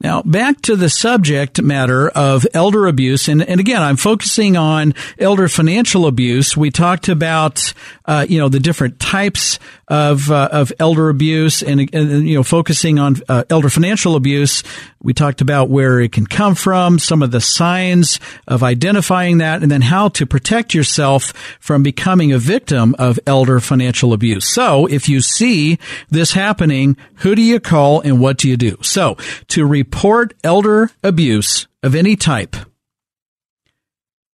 Now, 0.04 0.24
back 0.24 0.62
to 0.62 0.76
the 0.76 0.90
subject 0.90 1.62
matter 1.62 2.10
of 2.10 2.48
elder 2.56 2.88
abuse. 2.88 3.28
And, 3.28 3.44
and 3.44 3.60
again, 3.60 3.84
I'm 3.84 3.98
focusing 3.98 4.58
on 4.58 4.96
elder 5.20 5.48
financial 5.48 6.08
abuse. 6.08 6.58
We 6.58 6.72
talked 6.72 7.08
about, 7.08 7.74
uh, 8.06 8.26
you 8.28 8.40
know, 8.40 8.50
the 8.50 8.60
different 8.60 9.00
types 9.00 9.60
of, 9.92 10.32
uh, 10.32 10.48
of 10.54 10.72
elder 10.80 11.10
abuse 11.10 11.62
and, 11.62 11.94
and, 11.94 12.26
you 12.26 12.36
know, 12.36 12.44
focusing 12.44 12.98
on 12.98 13.18
uh, 13.28 13.44
elder 13.50 13.70
financial 13.70 14.16
abuse. 14.16 14.64
We 15.04 15.14
talked 15.14 15.42
about 15.42 15.70
where 15.70 16.00
it 16.00 16.14
can 16.14 16.26
come 16.26 16.56
from, 16.56 16.98
some 16.98 17.22
of 17.22 17.32
the 17.32 17.42
signs 17.42 18.18
of 18.48 18.64
identifying 18.64 19.40
that, 19.40 19.62
and 19.62 19.70
then 19.70 19.82
how 19.82 20.08
to 20.10 20.26
protect 20.26 20.74
yourself 20.74 21.34
from 21.60 21.84
becoming 21.84 22.32
a 22.32 22.38
victim 22.38 22.96
of 22.98 23.20
elder 23.28 23.60
financial 23.60 24.14
abuse. 24.14 24.48
So 24.48 24.86
if 24.86 25.10
you 25.10 25.20
see 25.20 25.78
this 26.10 26.32
happening, 26.32 26.96
who 27.16 27.36
do 27.36 27.42
you 27.42 27.60
call 27.60 28.00
and 28.00 28.22
what 28.22 28.38
do 28.38 28.48
you 28.48 28.56
do? 28.56 28.78
So 28.82 29.18
to 29.50 29.66
report 29.66 30.34
elder 30.42 30.90
abuse 31.04 31.68
of 31.84 31.96
any 31.96 32.16
type, 32.16 32.56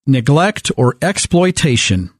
neglect 0.04 0.72
or 0.76 0.96
exploitation, 1.00 2.10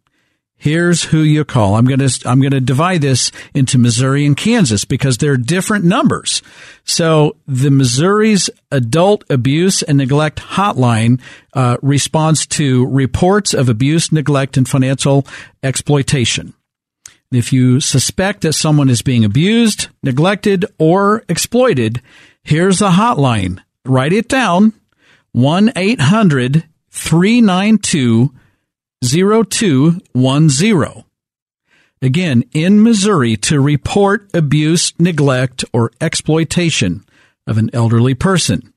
Here's 0.65 1.05
who 1.05 1.19
you 1.19 1.45
call. 1.45 1.75
I'm 1.75 1.85
going 1.85 1.99
to, 1.99 2.23
I'm 2.27 2.41
going 2.41 2.53
to 2.53 2.59
divide 2.59 3.03
this 3.03 3.31
into 3.53 3.77
Missouri 3.77 4.25
and 4.25 4.35
Kansas 4.35 4.87
because 4.87 5.19
they're 5.19 5.37
different 5.37 5.85
numbers. 5.85 6.41
So 6.85 7.37
the 7.47 7.71
Missouri's 7.71 8.49
adult 8.73 9.25
abuse 9.29 9.83
and 9.83 9.99
neglect 9.99 10.39
hotline 10.39 11.21
uh, 11.53 11.77
responds 11.83 12.47
to 12.47 12.87
reports 12.87 13.53
of 13.53 13.69
abuse, 13.69 14.11
neglect, 14.11 14.57
and 14.57 14.67
financial 14.67 15.27
exploitation. 15.63 16.55
If 17.31 17.53
you 17.53 17.79
suspect 17.81 18.41
that 18.41 18.55
someone 18.55 18.89
is 18.89 19.03
being 19.03 19.27
abused, 19.27 19.89
neglected, 20.03 20.65
or 20.79 21.25
exploited, 21.29 22.01
here's 22.43 22.79
the 22.79 22.93
hotline. 22.93 23.63
Write 23.85 24.15
it 24.15 24.29
down. 24.29 24.73
1 25.33 25.73
800 25.77 26.65
392 26.89 28.33
0210. 29.13 31.05
Again, 32.03 32.45
in 32.53 32.83
Missouri 32.83 33.37
to 33.39 33.61
report 33.61 34.29
abuse, 34.35 34.93
neglect, 34.99 35.65
or 35.73 35.91
exploitation 36.01 37.05
of 37.47 37.57
an 37.59 37.71
elderly 37.73 38.15
person. 38.15 38.73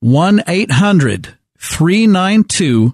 1 0.00 0.42
800 0.48 1.34
392 1.58 2.92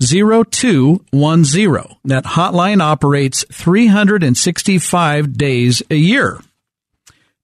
0210. 0.00 1.96
That 2.04 2.24
hotline 2.24 2.80
operates 2.80 3.44
365 3.52 5.36
days 5.36 5.82
a 5.90 5.96
year. 5.96 6.40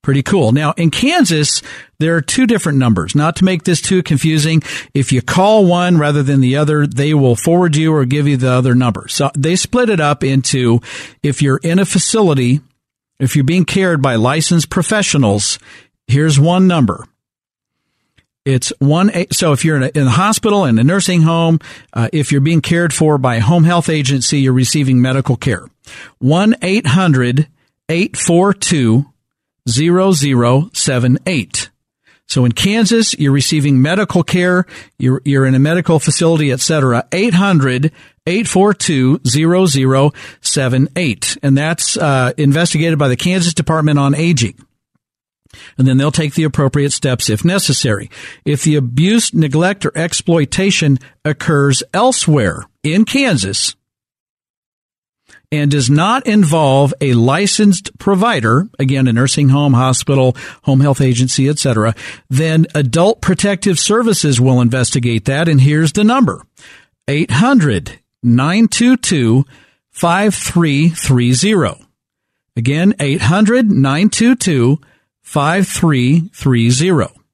Pretty 0.06 0.22
cool. 0.22 0.52
Now, 0.52 0.72
in 0.76 0.92
Kansas, 0.92 1.62
there 1.98 2.14
are 2.14 2.20
two 2.20 2.46
different 2.46 2.78
numbers. 2.78 3.16
Not 3.16 3.34
to 3.36 3.44
make 3.44 3.64
this 3.64 3.80
too 3.80 4.04
confusing, 4.04 4.62
if 4.94 5.10
you 5.10 5.20
call 5.20 5.66
one 5.66 5.98
rather 5.98 6.22
than 6.22 6.40
the 6.40 6.58
other, 6.58 6.86
they 6.86 7.12
will 7.12 7.34
forward 7.34 7.74
you 7.74 7.92
or 7.92 8.04
give 8.04 8.28
you 8.28 8.36
the 8.36 8.52
other 8.52 8.76
number. 8.76 9.08
So 9.08 9.32
they 9.36 9.56
split 9.56 9.88
it 9.90 9.98
up 9.98 10.22
into 10.22 10.80
if 11.24 11.42
you're 11.42 11.56
in 11.56 11.80
a 11.80 11.84
facility, 11.84 12.60
if 13.18 13.34
you're 13.34 13.44
being 13.44 13.64
cared 13.64 14.00
by 14.00 14.14
licensed 14.14 14.70
professionals, 14.70 15.58
here's 16.06 16.38
one 16.38 16.68
number. 16.68 17.04
It's 18.44 18.72
one. 18.78 19.10
So 19.32 19.50
if 19.50 19.64
you're 19.64 19.78
in 19.78 19.82
a, 19.82 19.90
in 19.92 20.06
a 20.06 20.10
hospital 20.10 20.66
in 20.66 20.78
a 20.78 20.84
nursing 20.84 21.22
home, 21.22 21.58
uh, 21.92 22.10
if 22.12 22.30
you're 22.30 22.40
being 22.40 22.62
cared 22.62 22.94
for 22.94 23.18
by 23.18 23.34
a 23.34 23.40
home 23.40 23.64
health 23.64 23.88
agency, 23.88 24.38
you're 24.38 24.52
receiving 24.52 25.02
medical 25.02 25.36
care. 25.36 25.66
One 26.20 26.54
800 26.62 27.48
842 27.88 29.06
0078. 29.68 31.70
So 32.28 32.44
in 32.44 32.52
Kansas, 32.52 33.16
you're 33.18 33.32
receiving 33.32 33.80
medical 33.80 34.24
care, 34.24 34.66
you're, 34.98 35.22
you're 35.24 35.46
in 35.46 35.54
a 35.54 35.60
medical 35.60 36.00
facility, 36.00 36.50
etc. 36.50 37.06
800 37.12 37.92
842 38.26 39.20
0078. 40.42 41.38
And 41.42 41.56
that's 41.56 41.96
uh, 41.96 42.32
investigated 42.36 42.98
by 42.98 43.08
the 43.08 43.16
Kansas 43.16 43.54
Department 43.54 44.00
on 44.00 44.14
Aging. 44.14 44.58
And 45.78 45.86
then 45.86 45.96
they'll 45.96 46.10
take 46.10 46.34
the 46.34 46.44
appropriate 46.44 46.92
steps 46.92 47.30
if 47.30 47.44
necessary. 47.44 48.10
If 48.44 48.64
the 48.64 48.76
abuse, 48.76 49.32
neglect, 49.32 49.86
or 49.86 49.96
exploitation 49.96 50.98
occurs 51.24 51.82
elsewhere 51.94 52.66
in 52.82 53.04
Kansas, 53.04 53.76
and 55.56 55.70
does 55.70 55.90
not 55.90 56.26
involve 56.26 56.94
a 57.00 57.14
licensed 57.14 57.96
provider, 57.98 58.68
again, 58.78 59.08
a 59.08 59.12
nursing 59.12 59.48
home, 59.48 59.72
hospital, 59.72 60.36
home 60.62 60.80
health 60.80 61.00
agency, 61.00 61.48
etc., 61.48 61.94
then 62.28 62.66
Adult 62.74 63.20
Protective 63.20 63.78
Services 63.78 64.40
will 64.40 64.60
investigate 64.60 65.24
that. 65.24 65.48
And 65.48 65.60
here's 65.60 65.92
the 65.92 66.04
number 66.04 66.42
800 67.08 68.00
922 68.22 69.44
5330. 69.90 71.86
Again, 72.56 72.94
800 72.98 73.70
922 73.70 74.80
5330. 75.22 77.25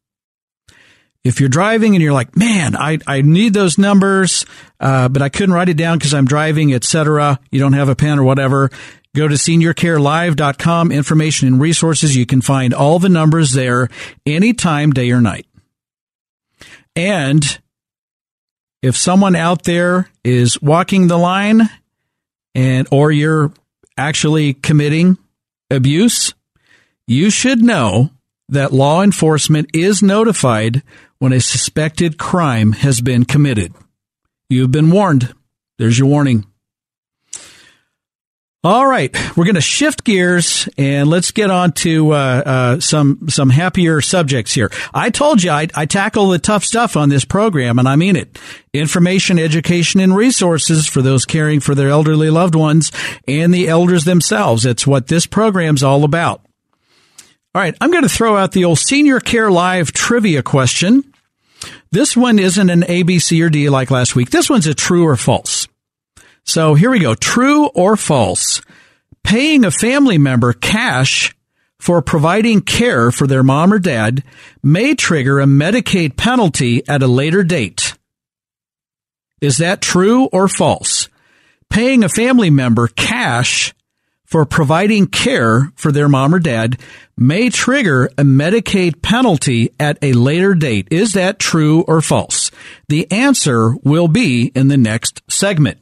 If 1.25 1.39
you're 1.39 1.49
driving 1.49 1.95
and 1.95 2.03
you're 2.03 2.13
like, 2.13 2.37
man, 2.37 2.75
I, 2.75 2.99
I 3.07 3.23
need 3.23 3.55
those 3.55 3.79
numbers, 3.79 4.45
uh, 4.81 5.09
but 5.09 5.23
I 5.23 5.29
couldn't 5.29 5.55
write 5.55 5.69
it 5.69 5.77
down 5.77 5.99
because 5.99 6.15
I'm 6.15 6.25
driving, 6.25 6.75
etc. 6.75 7.39
You 7.51 7.61
don't 7.61 7.75
have 7.75 7.89
a 7.89 7.95
pen 7.95 8.19
or 8.19 8.25
whatever. 8.25 8.71
Go 9.15 9.29
to 9.29 9.35
seniorcarelive.com, 9.35 10.91
information 10.91 11.47
and 11.47 11.61
resources. 11.61 12.17
You 12.17 12.27
can 12.27 12.41
find 12.41 12.75
all 12.75 12.99
the 12.99 13.09
numbers 13.09 13.53
there 13.53 13.89
anytime, 14.27 14.91
day 14.91 15.11
or 15.13 15.21
night. 15.21 15.47
And 16.97 17.59
if 18.83 18.97
someone 18.97 19.37
out 19.37 19.63
there 19.63 20.11
is 20.25 20.61
walking 20.61 21.07
the 21.07 21.19
line 21.19 21.71
and, 22.55 22.89
or 22.91 23.13
you're 23.13 23.53
actually 23.97 24.55
committing 24.55 25.19
abuse, 25.71 26.35
you 27.07 27.31
should 27.31 27.63
know 27.63 28.11
that 28.49 28.73
law 28.73 29.03
enforcement 29.03 29.71
is 29.73 30.03
notified 30.03 30.83
when 31.23 31.33
a 31.33 31.41
suspected 31.41 32.19
crime 32.19 32.73
has 32.73 33.01
been 33.01 33.25
committed. 33.25 33.73
You've 34.49 34.73
been 34.73 34.91
warned. 34.91 35.33
There's 35.79 35.97
your 35.97 36.09
warning. 36.09 36.47
All 38.65 38.85
right, 38.85 39.17
we're 39.37 39.45
going 39.45 39.55
to 39.55 39.61
shift 39.61 40.03
gears 40.03 40.69
and 40.77 41.09
let's 41.09 41.31
get 41.31 41.49
on 41.49 41.75
to 41.75 42.11
uh, 42.11 42.43
uh, 42.45 42.81
some 42.81 43.29
some 43.29 43.51
happier 43.51 44.01
subjects 44.01 44.53
here. 44.53 44.73
I 44.93 45.11
told 45.11 45.45
you 45.45 45.53
I, 45.53 45.69
I 45.77 45.87
tackle 45.87 46.29
the 46.31 46.41
tough 46.41 46.65
stuff 46.65 46.97
on 46.97 47.09
this 47.09 47.25
program, 47.25 47.79
and 47.79 47.89
I 47.89 47.95
mean 47.95 48.17
it. 48.17 48.37
Information, 48.73 49.39
education, 49.39 50.01
and 50.01 50.17
resources 50.17 50.89
for 50.89 51.03
those 51.03 51.25
caring 51.25 51.61
for 51.61 51.77
their 51.77 51.91
elderly 51.91 52.31
loved 52.31 52.57
ones 52.57 52.91
and 53.29 53.55
the 53.55 53.69
elders 53.69 54.03
themselves. 54.03 54.67
It's 54.67 54.89
what 54.89 55.07
this 55.07 55.27
program's 55.27 55.85
all 55.85 56.03
about. 56.03 56.45
All 57.55 57.63
right, 57.63 57.77
I'm 57.81 57.93
going 57.93 58.03
to 58.03 58.09
throw 58.09 58.37
out 58.37 58.51
the 58.51 58.65
old 58.65 58.81
Senior 58.81 59.21
Care 59.21 59.53
Live 59.53 59.93
trivia 59.93 60.43
question. 60.43 61.12
This 61.93 62.17
one 62.17 62.39
isn't 62.39 62.71
an 62.71 62.85
A, 62.89 63.03
B, 63.03 63.19
C, 63.19 63.43
or 63.43 63.51
D 63.51 63.69
like 63.69 63.91
last 63.91 64.17
week. 64.17 64.31
This 64.31 64.49
one's 64.49 64.67
a 64.67 64.75
true 64.75 65.07
or 65.07 65.15
false. 65.15 65.69
So 66.43 66.75
here 66.75 66.91
we 66.91 66.99
go. 66.99 67.15
True 67.15 67.67
or 67.69 67.97
false? 67.97 68.63
Paying 69.23 69.65
a 69.65 69.71
family 69.71 70.17
member 70.17 70.55
cash 70.55 71.37
for 71.79 72.01
providing 72.01 72.63
care 72.63 73.11
for 73.11 73.27
their 73.27 73.43
mom 73.43 73.75
or 73.75 73.79
dad 73.79 74.25
may 74.63 74.95
trigger 74.95 75.39
a 75.39 75.45
Medicaid 75.45 76.17
penalty 76.17 76.83
at 76.89 77.03
a 77.03 77.07
later 77.07 77.45
date. 77.45 77.95
Is 79.43 79.59
that 79.59 79.83
true 79.83 80.27
or 80.33 80.49
false? 80.49 81.11
Paying 81.69 82.05
a 82.05 82.09
family 82.09 82.51
member 82.51 82.89
cash 82.89 83.75
for 84.33 84.47
providing 84.47 85.07
care 85.07 85.71
for 85.77 85.93
their 85.93 86.09
mom 86.09 86.35
or 86.35 86.39
dad 86.39 86.79
may 87.19 87.51
trigger 87.51 88.07
a 88.17 88.23
Medicaid 88.23 89.03
penalty 89.03 89.75
at 89.79 89.99
a 90.01 90.15
later 90.15 90.55
date. 90.55 90.89
Is 90.91 91.13
that 91.13 91.39
true 91.39 91.83
or 91.83 92.01
false? 92.01 92.51
The 92.89 93.13
answer 93.13 93.75
will 93.85 94.09
be 94.09 94.51
in 94.55 94.69
the 94.69 94.79
next 94.79 95.21
segment. 95.29 95.81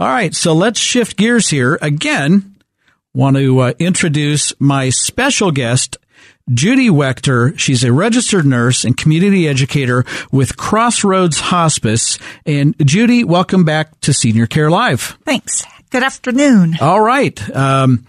All 0.00 0.08
right, 0.08 0.34
so 0.34 0.54
let's 0.54 0.80
shift 0.80 1.16
gears 1.16 1.50
here. 1.50 1.78
Again, 1.80 2.56
want 3.14 3.36
to 3.36 3.60
uh, 3.60 3.72
introduce 3.78 4.52
my 4.58 4.90
special 4.90 5.52
guest, 5.52 5.98
Judy 6.52 6.88
Wechter. 6.88 7.56
She's 7.56 7.84
a 7.84 7.92
registered 7.92 8.44
nurse 8.44 8.84
and 8.84 8.96
community 8.96 9.46
educator 9.46 10.04
with 10.32 10.56
Crossroads 10.56 11.38
Hospice. 11.38 12.18
And 12.44 12.74
Judy, 12.84 13.22
welcome 13.22 13.64
back 13.64 14.00
to 14.00 14.12
Senior 14.12 14.48
Care 14.48 14.68
Live. 14.68 15.16
Thanks. 15.24 15.64
Good 15.90 16.02
afternoon. 16.02 16.76
All 16.82 17.00
right. 17.00 17.56
Um, 17.56 18.04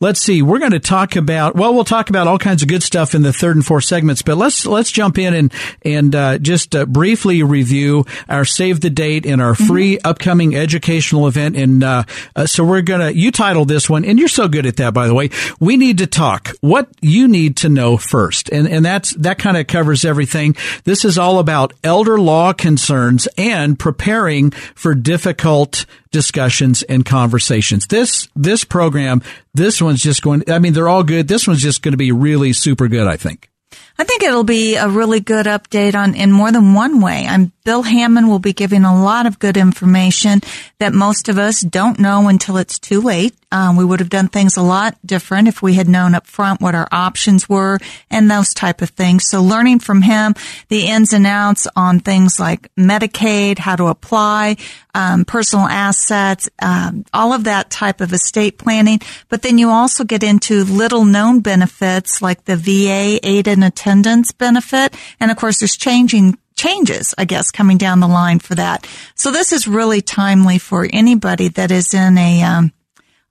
let's 0.00 0.20
see. 0.20 0.42
We're 0.42 0.58
going 0.58 0.72
to 0.72 0.80
talk 0.80 1.16
about. 1.16 1.54
Well, 1.54 1.74
we'll 1.74 1.84
talk 1.84 2.10
about 2.10 2.26
all 2.26 2.38
kinds 2.38 2.62
of 2.62 2.68
good 2.68 2.82
stuff 2.82 3.14
in 3.14 3.22
the 3.22 3.32
third 3.32 3.56
and 3.56 3.64
fourth 3.64 3.84
segments. 3.84 4.22
But 4.22 4.36
let's 4.36 4.66
let's 4.66 4.90
jump 4.90 5.18
in 5.18 5.34
and 5.34 5.52
and 5.82 6.14
uh, 6.14 6.38
just 6.38 6.74
uh, 6.74 6.86
briefly 6.86 7.42
review 7.42 8.04
our 8.28 8.44
save 8.44 8.80
the 8.80 8.90
date 8.90 9.26
and 9.26 9.40
our 9.40 9.54
free 9.54 9.96
mm-hmm. 9.96 10.06
upcoming 10.06 10.54
educational 10.54 11.26
event. 11.26 11.56
And 11.56 11.82
uh, 11.82 12.04
uh, 12.36 12.46
so 12.46 12.64
we're 12.64 12.82
gonna. 12.82 13.10
You 13.10 13.30
titled 13.30 13.68
this 13.68 13.88
one, 13.88 14.04
and 14.04 14.18
you're 14.18 14.28
so 14.28 14.48
good 14.48 14.66
at 14.66 14.76
that, 14.76 14.94
by 14.94 15.06
the 15.06 15.14
way. 15.14 15.30
We 15.60 15.76
need 15.76 15.98
to 15.98 16.06
talk. 16.06 16.50
What 16.60 16.88
you 17.00 17.28
need 17.28 17.56
to 17.58 17.68
know 17.68 17.96
first, 17.96 18.50
and 18.50 18.68
and 18.68 18.84
that's 18.84 19.14
that 19.16 19.38
kind 19.38 19.56
of 19.56 19.66
covers 19.66 20.04
everything. 20.04 20.56
This 20.84 21.04
is 21.04 21.18
all 21.18 21.38
about 21.38 21.72
elder 21.82 22.18
law 22.18 22.52
concerns 22.52 23.26
and 23.38 23.78
preparing 23.78 24.50
for 24.50 24.94
difficult 24.94 25.86
discussions 26.14 26.84
and 26.84 27.04
conversations. 27.04 27.88
This 27.88 28.28
this 28.36 28.64
program, 28.64 29.20
this 29.52 29.82
one's 29.84 30.02
just 30.02 30.22
going. 30.22 30.42
I 30.48 30.58
mean, 30.58 30.72
they're 30.72 30.88
all 30.88 31.04
good. 31.04 31.28
This 31.28 31.46
one's 31.46 31.62
just 31.62 31.82
going 31.82 31.92
to 31.92 31.98
be 31.98 32.12
really 32.12 32.52
super 32.52 32.88
good. 32.88 33.06
I 33.06 33.16
think. 33.16 33.50
I 33.98 34.04
think 34.04 34.22
it'll 34.22 34.44
be 34.44 34.76
a 34.76 34.88
really 34.88 35.20
good 35.20 35.46
update 35.46 35.94
on 35.94 36.14
in 36.14 36.32
more 36.32 36.50
than 36.50 36.74
one 36.74 37.00
way. 37.00 37.26
I'm 37.26 37.52
Bill 37.64 37.82
Hammond 37.82 38.28
will 38.28 38.40
be 38.40 38.52
giving 38.52 38.84
a 38.84 39.02
lot 39.02 39.24
of 39.24 39.38
good 39.38 39.56
information 39.56 40.42
that 40.80 40.92
most 40.92 41.30
of 41.30 41.38
us 41.38 41.62
don't 41.62 41.98
know 41.98 42.28
until 42.28 42.58
it's 42.58 42.78
too 42.78 43.00
late. 43.00 43.34
Um, 43.50 43.76
we 43.76 43.86
would 43.86 44.00
have 44.00 44.10
done 44.10 44.28
things 44.28 44.58
a 44.58 44.62
lot 44.62 44.98
different 45.06 45.48
if 45.48 45.62
we 45.62 45.72
had 45.72 45.88
known 45.88 46.14
up 46.14 46.26
front 46.26 46.60
what 46.60 46.74
our 46.74 46.86
options 46.92 47.48
were 47.48 47.78
and 48.10 48.30
those 48.30 48.52
type 48.52 48.82
of 48.82 48.90
things. 48.90 49.30
So 49.30 49.42
learning 49.42 49.78
from 49.78 50.02
him 50.02 50.34
the 50.68 50.88
ins 50.88 51.14
and 51.14 51.26
outs 51.26 51.66
on 51.74 52.00
things 52.00 52.38
like 52.38 52.68
Medicaid, 52.74 53.58
how 53.58 53.76
to 53.76 53.86
apply, 53.86 54.56
um, 54.94 55.24
personal 55.24 55.66
assets, 55.66 56.50
um, 56.60 57.06
all 57.14 57.32
of 57.32 57.44
that 57.44 57.70
type 57.70 58.02
of 58.02 58.12
estate 58.12 58.58
planning. 58.58 59.00
But 59.30 59.40
then 59.40 59.56
you 59.56 59.70
also 59.70 60.04
get 60.04 60.22
into 60.22 60.64
little 60.64 61.06
known 61.06 61.40
benefits 61.40 62.20
like 62.20 62.44
the 62.44 62.56
VA 62.56 63.20
aid 63.22 63.48
and 63.48 63.64
attendance 63.64 64.32
benefit, 64.32 64.94
and 65.18 65.30
of 65.30 65.38
course 65.38 65.60
there's 65.60 65.76
changing 65.76 66.36
changes, 66.56 67.14
I 67.18 67.24
guess, 67.24 67.50
coming 67.50 67.78
down 67.78 68.00
the 68.00 68.08
line 68.08 68.38
for 68.38 68.54
that. 68.54 68.86
So 69.14 69.30
this 69.30 69.52
is 69.52 69.66
really 69.66 70.00
timely 70.00 70.58
for 70.58 70.88
anybody 70.90 71.48
that 71.48 71.70
is 71.70 71.94
in 71.94 72.16
a 72.18 72.42
um, 72.42 72.72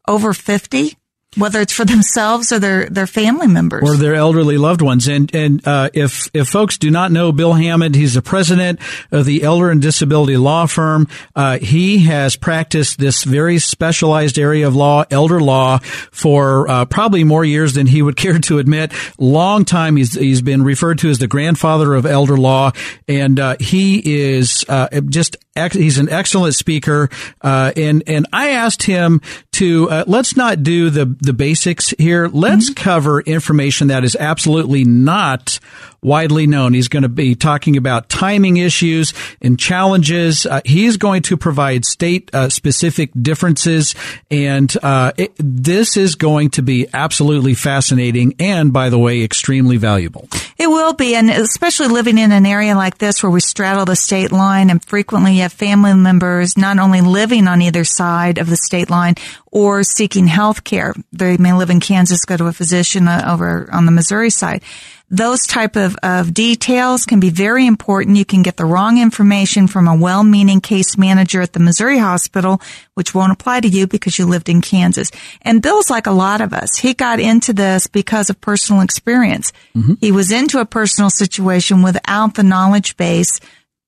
over 0.08 0.34
50 0.34 0.98
whether 1.36 1.62
it's 1.62 1.74
for 1.74 1.86
themselves 1.86 2.52
or 2.52 2.60
their, 2.60 2.90
their 2.90 3.08
family 3.08 3.48
members 3.48 3.90
or 3.90 3.98
their 3.98 4.16
elderly 4.16 4.58
loved 4.58 4.82
ones. 4.82 5.08
And 5.08 5.34
and 5.34 5.66
uh, 5.68 5.90
if 5.94 6.30
if 6.34 6.48
folks 6.48 6.78
do 6.78 6.90
not 6.90 7.12
know 7.12 7.32
Bill 7.32 7.54
Hammond, 7.54 7.96
he's 7.96 8.14
the 8.14 8.22
president 8.22 8.80
of 9.12 9.26
the 9.26 9.44
Elder 9.44 9.70
and 9.70 9.82
Disability 9.82 10.38
Law 10.38 10.66
Firm. 10.66 11.08
Uh, 11.36 11.58
he 11.58 12.00
has 12.00 12.36
practiced 12.36 13.00
this 13.00 13.24
very 13.24 13.60
specialized 13.60 14.38
area 14.38 14.68
of 14.68 14.76
law, 14.76 15.06
elder 15.10 15.40
law, 15.40 15.80
for 16.12 16.70
uh, 16.70 16.86
probably 16.86 17.24
more 17.24 17.46
years 17.46 17.74
than 17.74 17.88
he 17.88 18.02
would 18.02 18.16
care 18.24 18.40
to 18.40 18.60
admit. 18.60 18.94
Long 19.18 19.66
time. 19.66 19.96
He's 19.96 20.14
he's 20.14 20.42
been 20.42 20.64
referred 20.64 21.00
to 21.00 21.10
as 21.10 21.20
the 21.20 21.28
grandfather 21.28 21.94
of 21.94 22.06
elder 22.06 22.38
law, 22.38 22.72
and 23.08 23.40
uh, 23.40 23.56
he 23.60 24.30
is 24.34 24.66
uh, 24.68 25.02
just 25.02 25.38
ex- 25.56 25.76
he's 25.76 25.98
an 25.98 26.10
excellent 26.10 26.56
speaker, 26.56 27.10
uh, 27.42 27.72
and 27.76 28.04
and 28.08 28.28
I 28.34 28.52
asked 28.52 28.84
him 28.84 29.22
to 29.54 29.90
uh, 29.90 30.04
let's 30.08 30.36
not 30.36 30.64
do 30.64 30.90
the 30.90 31.06
the 31.06 31.34
basics 31.34 31.94
here. 31.98 32.28
Let's 32.28 32.70
mm-hmm. 32.70 32.84
cover 32.84 33.22
information 33.22 33.88
that 33.88 34.04
is 34.04 34.16
absolutely 34.16 34.84
not 34.84 35.60
widely 36.04 36.48
known. 36.48 36.74
He's 36.74 36.88
going 36.88 37.04
to 37.04 37.10
be 37.10 37.36
talking 37.36 37.78
about 37.78 38.10
timing 38.10 38.58
issues 38.58 39.14
and 39.42 39.58
challenges. 39.58 40.46
Uh, 40.46 40.62
he's 40.66 40.98
going 40.98 41.22
to 41.24 41.38
provide 41.38 41.86
state 41.86 42.30
uh, 42.34 42.50
specific 42.50 43.12
differences, 43.20 43.96
and 44.30 44.76
uh, 44.84 45.14
it, 45.18 45.34
this 45.38 45.98
is 45.98 46.16
going 46.16 46.50
to 46.52 46.62
be 46.62 46.88
absolutely 46.94 47.54
fascinating. 47.54 48.36
And 48.40 48.74
by 48.74 48.90
the 48.90 49.00
way, 49.00 49.24
extremely 49.24 49.78
valuable. 49.78 50.28
It 50.58 50.68
will 50.68 50.94
be, 50.94 51.16
and 51.16 51.30
especially 51.30 51.88
living 51.88 52.18
in 52.18 52.32
an 52.32 52.46
area 52.46 52.76
like 52.76 52.98
this 52.98 53.24
where 53.24 53.32
we 53.32 53.40
straddle 53.40 53.86
the 53.86 53.96
state 53.96 54.32
line, 54.32 54.70
and 54.70 54.84
frequently 54.84 55.38
have 55.38 55.54
family 55.54 55.94
members 55.94 56.58
not 56.58 56.80
only 56.80 57.02
living 57.02 57.48
on 57.48 57.62
either 57.62 57.84
side 57.84 58.38
of 58.38 58.50
the 58.50 58.58
state 58.58 58.90
line 58.90 59.16
or 59.52 59.84
seeking 59.84 60.28
health 60.28 60.64
care. 60.64 60.94
They 61.12 61.38
may 61.38 61.54
live 61.54 61.70
in 61.70 61.80
Kansas, 61.80 62.26
go 62.26 62.38
to 62.38 62.48
a 62.48 62.54
physician 62.54 63.08
uh, 63.08 63.24
over 63.28 63.70
on 63.72 63.86
the 63.86 63.92
Missouri 63.92 64.30
side 64.30 64.64
those 65.10 65.42
type 65.46 65.76
of, 65.76 65.96
of 66.02 66.34
details 66.34 67.06
can 67.06 67.20
be 67.20 67.30
very 67.30 67.68
important. 67.68 68.18
You 68.18 68.26
can 68.26 68.42
get 68.42 68.58
the 68.58 68.66
wrong 68.66 68.98
information 68.98 69.68
from 69.68 69.88
a 69.88 69.96
well-meaning 69.96 70.60
case 70.62 70.98
manager 70.98 71.42
at 71.42 71.54
the 71.54 71.60
Missouri 71.60 72.00
hospital, 72.00 72.62
which 72.96 73.14
won't 73.14 73.32
apply 73.32 73.60
to 73.62 73.68
you 73.68 73.86
because 73.86 74.18
you 74.18 74.26
lived 74.26 74.50
in 74.50 74.62
Kansas. 74.62 75.12
And 75.44 75.62
Bill's 75.62 75.90
like 75.90 76.08
a 76.08 76.12
lot 76.12 76.42
of 76.42 76.54
us. 76.54 76.78
He 76.78 76.94
got 76.94 77.20
into 77.20 77.54
this 77.54 77.86
because 77.86 78.30
of 78.30 78.42
personal 78.42 78.82
experience. 78.82 79.54
Mm-hmm. 79.76 79.94
He 80.02 80.12
was 80.12 80.32
into 80.32 80.60
a 80.60 80.66
personal 80.66 81.10
situation 81.12 81.84
without 81.84 82.34
the 82.34 82.44
knowledge 82.44 82.98
base 82.98 83.40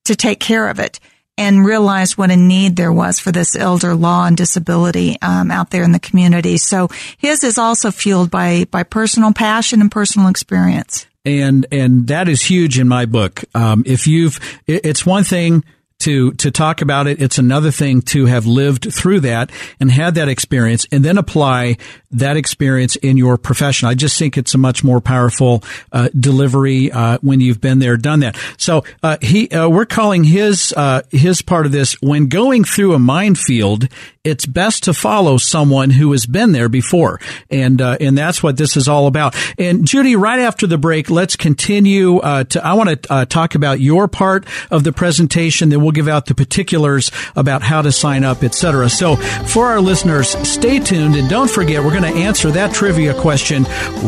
to 0.04 0.14
take 0.14 0.38
care 0.38 0.68
of 0.68 0.78
it 0.78 1.00
and 1.38 1.64
realized 1.64 2.16
what 2.16 2.30
a 2.30 2.36
need 2.36 2.76
there 2.76 2.92
was 2.92 3.18
for 3.18 3.32
this 3.32 3.56
elder 3.56 3.94
law 3.94 4.26
and 4.26 4.36
disability 4.36 5.16
um, 5.22 5.50
out 5.50 5.70
there 5.70 5.82
in 5.82 5.92
the 5.92 6.00
community. 6.00 6.56
So 6.56 6.88
his 7.18 7.44
is 7.44 7.58
also 7.58 7.90
fueled 7.90 8.30
by 8.30 8.64
by 8.70 8.82
personal 8.82 9.32
passion 9.32 9.80
and 9.80 9.90
personal 9.90 10.28
experience 10.28 11.06
and 11.26 11.66
and 11.72 12.06
that 12.06 12.28
is 12.28 12.40
huge 12.40 12.78
in 12.78 12.88
my 12.88 13.04
book. 13.04 13.44
Um, 13.54 13.82
if 13.84 14.06
you've, 14.06 14.38
it's 14.66 15.04
one 15.04 15.24
thing 15.24 15.64
to 16.00 16.32
to 16.32 16.50
talk 16.50 16.82
about 16.82 17.06
it. 17.06 17.20
It's 17.20 17.38
another 17.38 17.70
thing 17.70 18.02
to 18.02 18.26
have 18.26 18.46
lived 18.46 18.92
through 18.92 19.20
that 19.20 19.50
and 19.80 19.90
had 19.90 20.14
that 20.16 20.28
experience, 20.28 20.86
and 20.92 21.04
then 21.04 21.18
apply 21.18 21.76
that 22.10 22.36
experience 22.36 22.96
in 22.96 23.16
your 23.16 23.36
profession. 23.36 23.88
I 23.88 23.94
just 23.94 24.18
think 24.18 24.36
it's 24.36 24.54
a 24.54 24.58
much 24.58 24.84
more 24.84 25.00
powerful 25.00 25.62
uh, 25.92 26.08
delivery 26.18 26.90
uh, 26.92 27.18
when 27.22 27.40
you've 27.40 27.60
been 27.60 27.78
there, 27.78 27.96
done 27.96 28.20
that. 28.20 28.36
So 28.58 28.84
uh, 29.02 29.16
he, 29.20 29.48
uh, 29.50 29.68
we're 29.68 29.86
calling 29.86 30.24
his 30.24 30.72
uh, 30.76 31.02
his 31.10 31.42
part 31.42 31.66
of 31.66 31.72
this 31.72 31.94
when 32.00 32.28
going 32.28 32.64
through 32.64 32.94
a 32.94 32.98
minefield. 32.98 33.88
It's 34.26 34.44
best 34.44 34.84
to 34.84 34.92
follow 34.92 35.36
someone 35.36 35.90
who 35.90 36.10
has 36.10 36.26
been 36.26 36.50
there 36.50 36.68
before, 36.68 37.20
and 37.48 37.80
uh, 37.80 37.96
and 38.00 38.18
that's 38.18 38.42
what 38.42 38.56
this 38.56 38.76
is 38.76 38.88
all 38.88 39.06
about. 39.06 39.36
And 39.56 39.86
Judy, 39.86 40.16
right 40.16 40.40
after 40.40 40.66
the 40.66 40.78
break, 40.78 41.10
let's 41.10 41.36
continue 41.36 42.20
to. 42.20 42.60
I 42.62 42.74
want 42.74 43.02
to 43.04 43.26
talk 43.26 43.54
about 43.54 43.78
your 43.78 44.08
part 44.08 44.44
of 44.70 44.82
the 44.82 44.92
presentation. 44.92 45.68
Then 45.68 45.80
we'll 45.80 45.92
give 45.92 46.08
out 46.08 46.26
the 46.26 46.34
particulars 46.34 47.12
about 47.36 47.62
how 47.62 47.82
to 47.82 47.92
sign 47.92 48.24
up, 48.24 48.42
etc. 48.42 48.88
So 48.88 49.14
for 49.14 49.66
our 49.66 49.80
listeners, 49.80 50.30
stay 50.48 50.80
tuned 50.80 51.14
and 51.14 51.28
don't 51.28 51.48
forget 51.48 51.84
we're 51.84 51.98
going 51.98 52.12
to 52.12 52.20
answer 52.20 52.50
that 52.50 52.74
trivia 52.74 53.14
question 53.14 53.62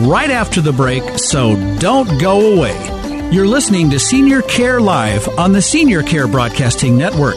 right 0.08 0.30
after 0.30 0.60
the 0.60 0.72
break, 0.72 1.02
so 1.18 1.54
don't 1.78 2.20
go 2.20 2.54
away. 2.56 2.74
You're 3.30 3.46
listening 3.46 3.90
to 3.90 4.00
Senior 4.00 4.42
Care 4.42 4.80
Live 4.80 5.28
on 5.38 5.52
the 5.52 5.62
Senior 5.62 6.02
Care 6.02 6.26
Broadcasting 6.26 6.98
Network. 6.98 7.36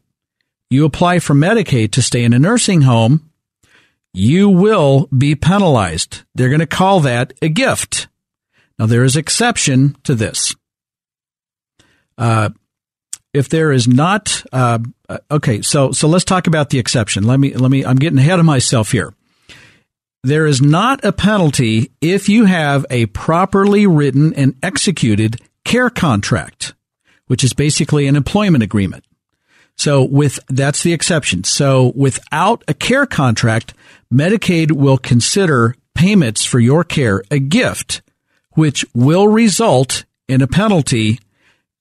you 0.69 0.86
apply 0.86 1.19
for 1.19 1.34
Medicaid 1.34 1.91
to 1.91 2.02
stay 2.02 2.24
in 2.24 2.34
a 2.34 2.39
nursing 2.39 2.82
home, 2.82 3.30
you 4.13 4.50
will 4.50 5.08
be 5.15 5.36
penalized. 5.36 6.21
They're 6.36 6.50
going 6.50 6.60
to 6.60 6.67
call 6.67 7.02
that 7.02 7.34
a 7.41 7.50
gift. 7.50 8.08
Now, 8.78 8.86
there 8.86 9.04
is 9.04 9.15
exception 9.15 9.95
to 10.04 10.15
this. 10.15 10.56
Uh, 12.17 12.50
if 13.34 13.50
there 13.50 13.71
is 13.71 13.88
not 13.88 14.43
uh, 14.52 14.80
uh, 15.08 15.17
okay, 15.30 15.62
so 15.62 15.91
so 15.91 16.08
let's 16.08 16.26
talk 16.26 16.47
about 16.47 16.69
the 16.69 16.80
exception. 16.80 17.24
Let 17.24 17.39
me 17.39 17.54
let 17.54 17.71
me. 17.71 17.86
I'm 17.86 17.97
getting 17.97 18.19
ahead 18.19 18.39
of 18.39 18.45
myself 18.45 18.91
here. 18.91 19.13
There 20.24 20.46
is 20.46 20.62
not 20.62 21.04
a 21.04 21.12
penalty 21.12 21.92
if 22.00 22.30
you 22.30 22.46
have 22.46 22.86
a 22.92 23.08
properly 23.08 23.88
written 23.88 24.34
and 24.36 24.56
executed 24.62 25.42
care 25.66 25.90
contract, 25.90 26.76
which 27.26 27.44
is 27.44 27.54
basically 27.54 28.06
an 28.06 28.16
employment 28.16 28.64
agreement. 28.64 29.04
So 29.78 30.04
with 30.04 30.40
that's 30.48 30.84
the 30.84 30.94
exception. 30.94 31.44
So 31.44 31.92
without 31.96 32.64
a 32.68 32.76
care 32.76 33.08
contract, 33.08 33.74
Medicaid 34.14 34.74
will 34.74 35.00
consider 35.00 35.76
payments 35.96 36.46
for 36.46 36.60
your 36.60 36.84
care 36.84 37.24
a 37.32 37.40
gift, 37.40 38.04
which 38.52 38.86
will 38.94 39.28
result 39.28 40.06
in 40.28 40.44
a 40.44 40.48
penalty 40.48 41.20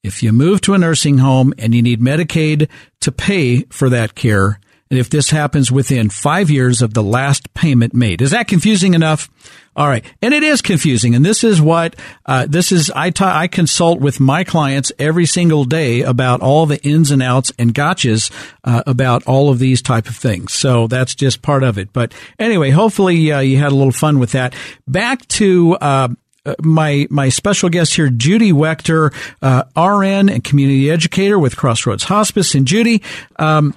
if 0.03 0.23
you 0.23 0.33
move 0.33 0.63
to 0.63 0.73
a 0.73 0.79
nursing 0.79 1.19
home 1.19 1.53
and 1.59 1.75
you 1.75 1.83
need 1.83 2.01
Medicaid 2.01 2.71
to 3.01 3.13
pay 3.13 3.65
for 3.65 3.91
that 3.91 4.15
care, 4.15 4.59
if 4.91 5.09
this 5.09 5.31
happens 5.31 5.71
within 5.71 6.11
five 6.11 6.51
years 6.51 6.83
of 6.83 6.95
the 6.95 7.03
last 7.03 7.53
payment 7.55 7.95
made. 7.95 8.21
Is 8.21 8.33
that 8.33 8.49
confusing 8.49 8.95
enough? 8.95 9.31
All 9.77 9.87
right. 9.87 10.05
And 10.21 10.35
it 10.35 10.43
is 10.43 10.61
confusing. 10.61 11.15
And 11.15 11.25
this 11.25 11.45
is 11.45 11.63
what, 11.63 11.95
uh, 12.27 12.47
this 12.49 12.73
is, 12.73 12.91
I, 12.91 13.11
ta- 13.11 13.39
I 13.39 13.47
consult 13.47 14.01
with 14.01 14.19
my 14.19 14.43
clients 14.43 14.91
every 14.99 15.27
single 15.27 15.65
day 15.65 16.03
about 16.03 16.41
all 16.41 16.67
the 16.67 16.83
ins 16.83 17.13
and 17.13 17.23
outs 17.23 17.53
and 17.57 17.73
gotchas, 17.73 18.33
uh, 18.65 18.83
about 18.87 19.23
all 19.29 19.49
of 19.49 19.61
these 19.61 19.81
type 19.81 20.09
of 20.09 20.17
things. 20.17 20.53
So 20.53 20.89
that's 20.89 21.15
just 21.15 21.41
part 21.41 21.63
of 21.63 21.79
it. 21.79 21.93
But 21.93 22.13
anyway, 22.39 22.71
hopefully, 22.71 23.31
uh, 23.31 23.41
you 23.41 23.59
had 23.59 23.71
a 23.71 23.77
little 23.77 23.93
fun 23.93 24.19
with 24.19 24.33
that. 24.33 24.55
Back 24.89 25.27
to, 25.29 25.77
uh, 25.81 26.09
my 26.63 27.07
my 27.11 27.29
special 27.29 27.69
guest 27.69 27.95
here, 27.95 28.09
Judy 28.09 28.51
Wechter, 28.51 29.15
uh, 29.43 29.65
RN 29.77 30.31
and 30.31 30.43
community 30.43 30.91
educator 30.91 31.39
with 31.39 31.55
Crossroads 31.55 32.05
Hospice. 32.05 32.55
And 32.55 32.67
Judy, 32.67 33.03
um, 33.39 33.75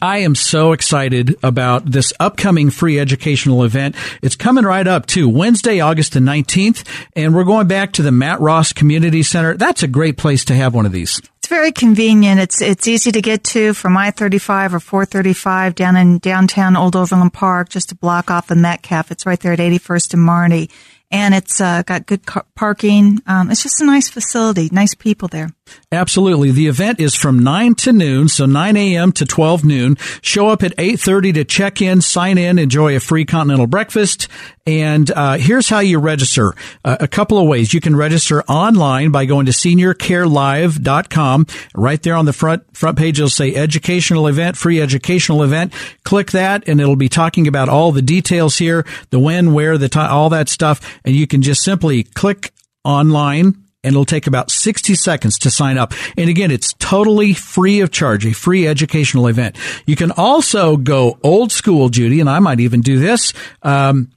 I 0.00 0.18
am 0.18 0.34
so 0.34 0.72
excited 0.72 1.36
about 1.42 1.90
this 1.90 2.12
upcoming 2.20 2.70
free 2.70 2.98
educational 2.98 3.64
event. 3.64 3.96
It's 4.22 4.36
coming 4.36 4.64
right 4.64 4.86
up 4.86 5.06
too, 5.06 5.28
Wednesday, 5.28 5.80
August 5.80 6.12
the 6.12 6.20
19th, 6.20 6.86
and 7.14 7.34
we're 7.34 7.44
going 7.44 7.68
back 7.68 7.92
to 7.92 8.02
the 8.02 8.12
Matt 8.12 8.40
Ross 8.40 8.72
Community 8.72 9.22
Center. 9.22 9.56
That's 9.56 9.82
a 9.82 9.88
great 9.88 10.16
place 10.16 10.44
to 10.46 10.54
have 10.54 10.74
one 10.74 10.86
of 10.86 10.92
these. 10.92 11.20
It's 11.38 11.48
very 11.50 11.72
convenient. 11.72 12.40
It's 12.40 12.62
it's 12.62 12.88
easy 12.88 13.12
to 13.12 13.20
get 13.20 13.44
to 13.44 13.74
from 13.74 13.98
I 13.98 14.10
thirty 14.10 14.38
five 14.38 14.74
or 14.74 14.80
four 14.80 15.04
thirty 15.04 15.34
five 15.34 15.74
down 15.74 15.94
in 15.94 16.18
downtown 16.18 16.74
Old 16.74 16.96
Overland 16.96 17.34
Park, 17.34 17.68
just 17.68 17.92
a 17.92 17.94
block 17.94 18.30
off 18.30 18.46
the 18.46 18.54
Metcalf. 18.54 19.10
It's 19.10 19.26
right 19.26 19.38
there 19.38 19.52
at 19.52 19.60
eighty 19.60 19.76
first 19.76 20.14
and 20.14 20.22
Marty, 20.22 20.70
and 21.10 21.34
it's 21.34 21.60
uh, 21.60 21.82
got 21.82 22.06
good 22.06 22.24
car- 22.24 22.46
parking. 22.54 23.20
Um, 23.26 23.50
it's 23.50 23.62
just 23.62 23.82
a 23.82 23.84
nice 23.84 24.08
facility, 24.08 24.70
nice 24.72 24.94
people 24.94 25.28
there. 25.28 25.50
Absolutely. 25.90 26.50
The 26.50 26.66
event 26.66 27.00
is 27.00 27.14
from 27.14 27.38
9 27.38 27.74
to 27.76 27.92
noon, 27.92 28.28
so 28.28 28.46
9 28.46 28.76
a.m. 28.76 29.12
to 29.12 29.24
12 29.24 29.64
noon. 29.64 29.96
Show 30.22 30.48
up 30.48 30.62
at 30.62 30.76
8.30 30.76 31.34
to 31.34 31.44
check 31.44 31.80
in, 31.80 32.00
sign 32.00 32.36
in, 32.36 32.58
enjoy 32.58 32.96
a 32.96 33.00
free 33.00 33.24
continental 33.24 33.66
breakfast. 33.66 34.28
And 34.66 35.10
uh, 35.10 35.34
here's 35.34 35.68
how 35.68 35.78
you 35.78 35.98
register. 35.98 36.54
Uh, 36.84 36.96
a 37.00 37.06
couple 37.06 37.38
of 37.38 37.46
ways. 37.46 37.72
You 37.72 37.80
can 37.80 37.94
register 37.94 38.42
online 38.44 39.10
by 39.10 39.24
going 39.24 39.46
to 39.46 39.52
seniorcarelive.com. 39.52 41.46
Right 41.74 42.02
there 42.02 42.16
on 42.16 42.24
the 42.24 42.32
front 42.32 42.76
front 42.76 42.98
page, 42.98 43.20
it'll 43.20 43.28
say 43.28 43.54
educational 43.54 44.26
event, 44.26 44.56
free 44.56 44.80
educational 44.80 45.42
event. 45.42 45.72
Click 46.04 46.32
that, 46.32 46.66
and 46.68 46.80
it'll 46.80 46.96
be 46.96 47.08
talking 47.08 47.46
about 47.46 47.68
all 47.68 47.92
the 47.92 48.02
details 48.02 48.58
here, 48.58 48.84
the 49.10 49.18
when, 49.18 49.52
where, 49.52 49.78
the 49.78 49.88
time, 49.88 50.10
all 50.10 50.30
that 50.30 50.48
stuff. 50.48 50.98
And 51.04 51.14
you 51.14 51.26
can 51.26 51.42
just 51.42 51.62
simply 51.62 52.02
click 52.02 52.52
online 52.84 53.63
and 53.84 53.92
it'll 53.92 54.04
take 54.04 54.26
about 54.26 54.50
60 54.50 54.94
seconds 54.94 55.38
to 55.38 55.50
sign 55.50 55.78
up. 55.78 55.92
And 56.16 56.30
again, 56.30 56.50
it's 56.50 56.72
totally 56.74 57.32
free 57.34 57.80
of 57.80 57.90
charge, 57.90 58.24
a 58.26 58.32
free 58.32 58.66
educational 58.66 59.26
event. 59.28 59.56
You 59.86 59.94
can 59.94 60.10
also 60.10 60.76
go 60.76 61.18
old 61.22 61.52
school, 61.52 61.90
Judy, 61.90 62.18
and 62.20 62.28
I 62.28 62.40
might 62.40 62.58
even 62.60 62.80
do 62.80 62.98
this. 62.98 63.32
Um, 63.62 64.10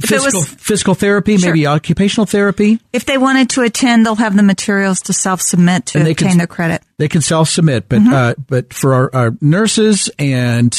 physical, 0.00 0.40
was, 0.40 0.48
physical 0.48 0.94
therapy, 0.94 1.36
sure. 1.36 1.50
maybe 1.50 1.66
occupational 1.66 2.26
therapy. 2.26 2.80
If 2.92 3.04
they 3.04 3.18
wanted 3.18 3.50
to 3.50 3.62
attend, 3.62 4.06
they'll 4.06 4.14
have 4.16 4.36
the 4.36 4.42
materials 4.42 5.02
to 5.02 5.12
self-submit 5.12 5.86
to 5.86 6.00
obtain 6.00 6.14
can, 6.14 6.38
their 6.38 6.46
credit. 6.46 6.82
They 6.98 7.08
can 7.08 7.20
self-submit, 7.20 7.88
but 7.88 8.00
mm-hmm. 8.00 8.12
uh, 8.12 8.34
but 8.46 8.72
for 8.72 8.94
our, 8.94 9.10
our, 9.14 9.36
nurses 9.40 10.10
and 10.18 10.72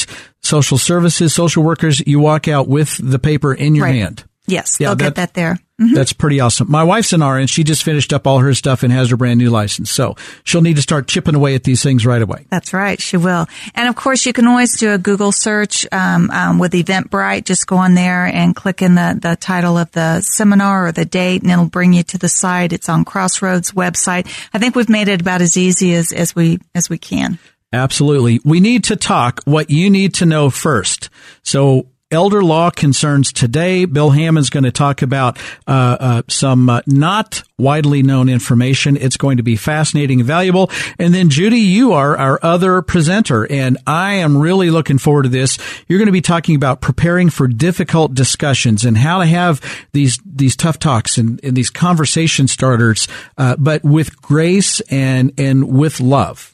social 0.44 0.78
services, 0.78 1.34
social 1.34 1.62
workers, 1.62 2.06
you 2.06 2.20
walk 2.20 2.48
out 2.48 2.68
with 2.68 2.98
the 3.02 3.18
paper 3.18 3.54
in 3.54 3.74
your 3.74 3.86
right. 3.86 3.94
hand. 3.94 4.24
Yes, 4.46 4.78
yeah, 4.78 4.88
they'll 4.88 4.96
that, 4.96 5.04
get 5.04 5.14
that 5.14 5.34
there. 5.34 5.58
Mm-hmm. 5.80 5.94
That's 5.94 6.12
pretty 6.12 6.38
awesome. 6.38 6.70
My 6.70 6.84
wife's 6.84 7.12
an 7.14 7.24
RN. 7.24 7.46
She 7.46 7.64
just 7.64 7.82
finished 7.82 8.12
up 8.12 8.26
all 8.26 8.40
her 8.40 8.54
stuff 8.54 8.82
and 8.82 8.92
has 8.92 9.10
her 9.10 9.16
brand 9.16 9.38
new 9.38 9.50
license. 9.50 9.90
So 9.90 10.16
she'll 10.44 10.60
need 10.60 10.76
to 10.76 10.82
start 10.82 11.08
chipping 11.08 11.34
away 11.34 11.54
at 11.54 11.64
these 11.64 11.82
things 11.82 12.06
right 12.06 12.20
away. 12.20 12.46
That's 12.50 12.72
right. 12.72 13.00
She 13.00 13.16
will. 13.16 13.48
And 13.74 13.88
of 13.88 13.96
course, 13.96 14.24
you 14.26 14.32
can 14.32 14.46
always 14.46 14.78
do 14.78 14.92
a 14.92 14.98
Google 14.98 15.32
search 15.32 15.86
um, 15.90 16.30
um, 16.30 16.58
with 16.58 16.72
Eventbrite. 16.72 17.44
Just 17.44 17.66
go 17.66 17.76
on 17.76 17.94
there 17.94 18.26
and 18.26 18.54
click 18.54 18.82
in 18.82 18.94
the, 18.94 19.18
the 19.20 19.34
title 19.34 19.78
of 19.78 19.90
the 19.92 20.20
seminar 20.20 20.86
or 20.86 20.92
the 20.92 21.06
date, 21.06 21.42
and 21.42 21.50
it'll 21.50 21.66
bring 21.66 21.94
you 21.94 22.04
to 22.04 22.18
the 22.18 22.28
site. 22.28 22.72
It's 22.72 22.88
on 22.88 23.04
Crossroads 23.04 23.72
website. 23.72 24.26
I 24.52 24.58
think 24.58 24.76
we've 24.76 24.90
made 24.90 25.08
it 25.08 25.22
about 25.22 25.40
as 25.40 25.56
easy 25.56 25.94
as, 25.94 26.12
as 26.12 26.36
we 26.36 26.60
as 26.74 26.88
we 26.88 26.98
can. 26.98 27.38
Absolutely. 27.74 28.40
We 28.44 28.60
need 28.60 28.84
to 28.84 28.96
talk 28.96 29.40
what 29.44 29.68
you 29.68 29.90
need 29.90 30.14
to 30.14 30.26
know 30.26 30.48
first. 30.48 31.10
So 31.42 31.88
elder 32.14 32.44
law 32.44 32.70
concerns 32.70 33.32
today. 33.32 33.84
Bill 33.84 34.10
Hammond's 34.10 34.48
going 34.48 34.62
to 34.62 34.70
talk 34.70 35.02
about 35.02 35.38
uh, 35.66 35.96
uh, 35.98 36.22
some 36.28 36.70
uh, 36.70 36.82
not 36.86 37.42
widely 37.58 38.04
known 38.04 38.28
information. 38.28 38.96
It's 38.96 39.16
going 39.16 39.38
to 39.38 39.42
be 39.42 39.56
fascinating 39.56 40.20
and 40.20 40.26
valuable. 40.26 40.70
And 41.00 41.12
then 41.12 41.30
Judy, 41.30 41.58
you 41.58 41.92
are 41.94 42.16
our 42.16 42.38
other 42.42 42.80
presenter, 42.80 43.50
and 43.50 43.76
I 43.88 44.14
am 44.14 44.36
really 44.38 44.70
looking 44.70 44.98
forward 44.98 45.24
to 45.24 45.28
this. 45.28 45.58
You're 45.88 45.98
going 45.98 46.06
to 46.06 46.12
be 46.12 46.20
talking 46.20 46.54
about 46.54 46.80
preparing 46.80 47.28
for 47.28 47.48
difficult 47.48 48.14
discussions 48.14 48.84
and 48.84 48.96
how 48.96 49.18
to 49.18 49.26
have 49.26 49.60
these 49.92 50.18
these 50.24 50.54
tough 50.54 50.78
talks 50.78 51.18
and, 51.18 51.42
and 51.42 51.56
these 51.56 51.70
conversation 51.70 52.46
starters, 52.46 53.08
uh, 53.36 53.56
but 53.58 53.82
with 53.82 54.22
grace 54.22 54.80
and 54.82 55.32
and 55.36 55.76
with 55.76 55.98
love. 56.00 56.53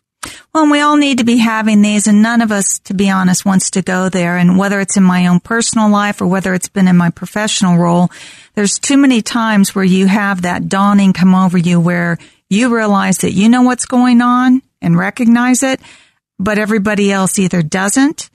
Well, 0.53 0.71
we 0.71 0.81
all 0.81 0.97
need 0.97 1.19
to 1.19 1.25
be 1.25 1.39
having 1.39 1.81
these, 1.81 2.07
and 2.07 2.23
none 2.23 2.43
of 2.43 2.53
us, 2.53 2.79
to 2.81 2.95
be 2.95 3.09
honest, 3.09 3.47
wants 3.47 3.71
to 3.71 3.83
go 3.83 4.09
there. 4.09 4.37
And 4.37 4.59
whether 4.59 4.81
it's 4.81 4.97
in 4.97 5.03
my 5.03 5.29
own 5.29 5.41
personal 5.41 5.89
life 5.89 6.21
or 6.21 6.27
whether 6.27 6.53
it's 6.55 6.69
been 6.69 6.89
in 6.89 6.97
my 6.97 7.11
professional 7.11 7.79
role, 7.79 8.11
there's 8.55 8.79
too 8.79 8.97
many 8.97 9.23
times 9.23 9.75
where 9.75 9.85
you 9.85 10.07
have 10.07 10.43
that 10.43 10.69
dawning 10.69 11.13
come 11.13 11.35
over 11.35 11.57
you 11.57 11.81
where 11.81 12.19
you 12.49 12.75
realize 12.75 13.19
that 13.19 13.33
you 13.33 13.49
know 13.49 13.63
what's 13.63 13.87
going 13.87 14.21
on 14.21 14.61
and 14.83 14.99
recognize 14.99 15.63
it, 15.63 15.81
but 16.39 16.59
everybody 16.59 17.13
else 17.13 17.39
either 17.39 17.63
doesn't 17.63 18.29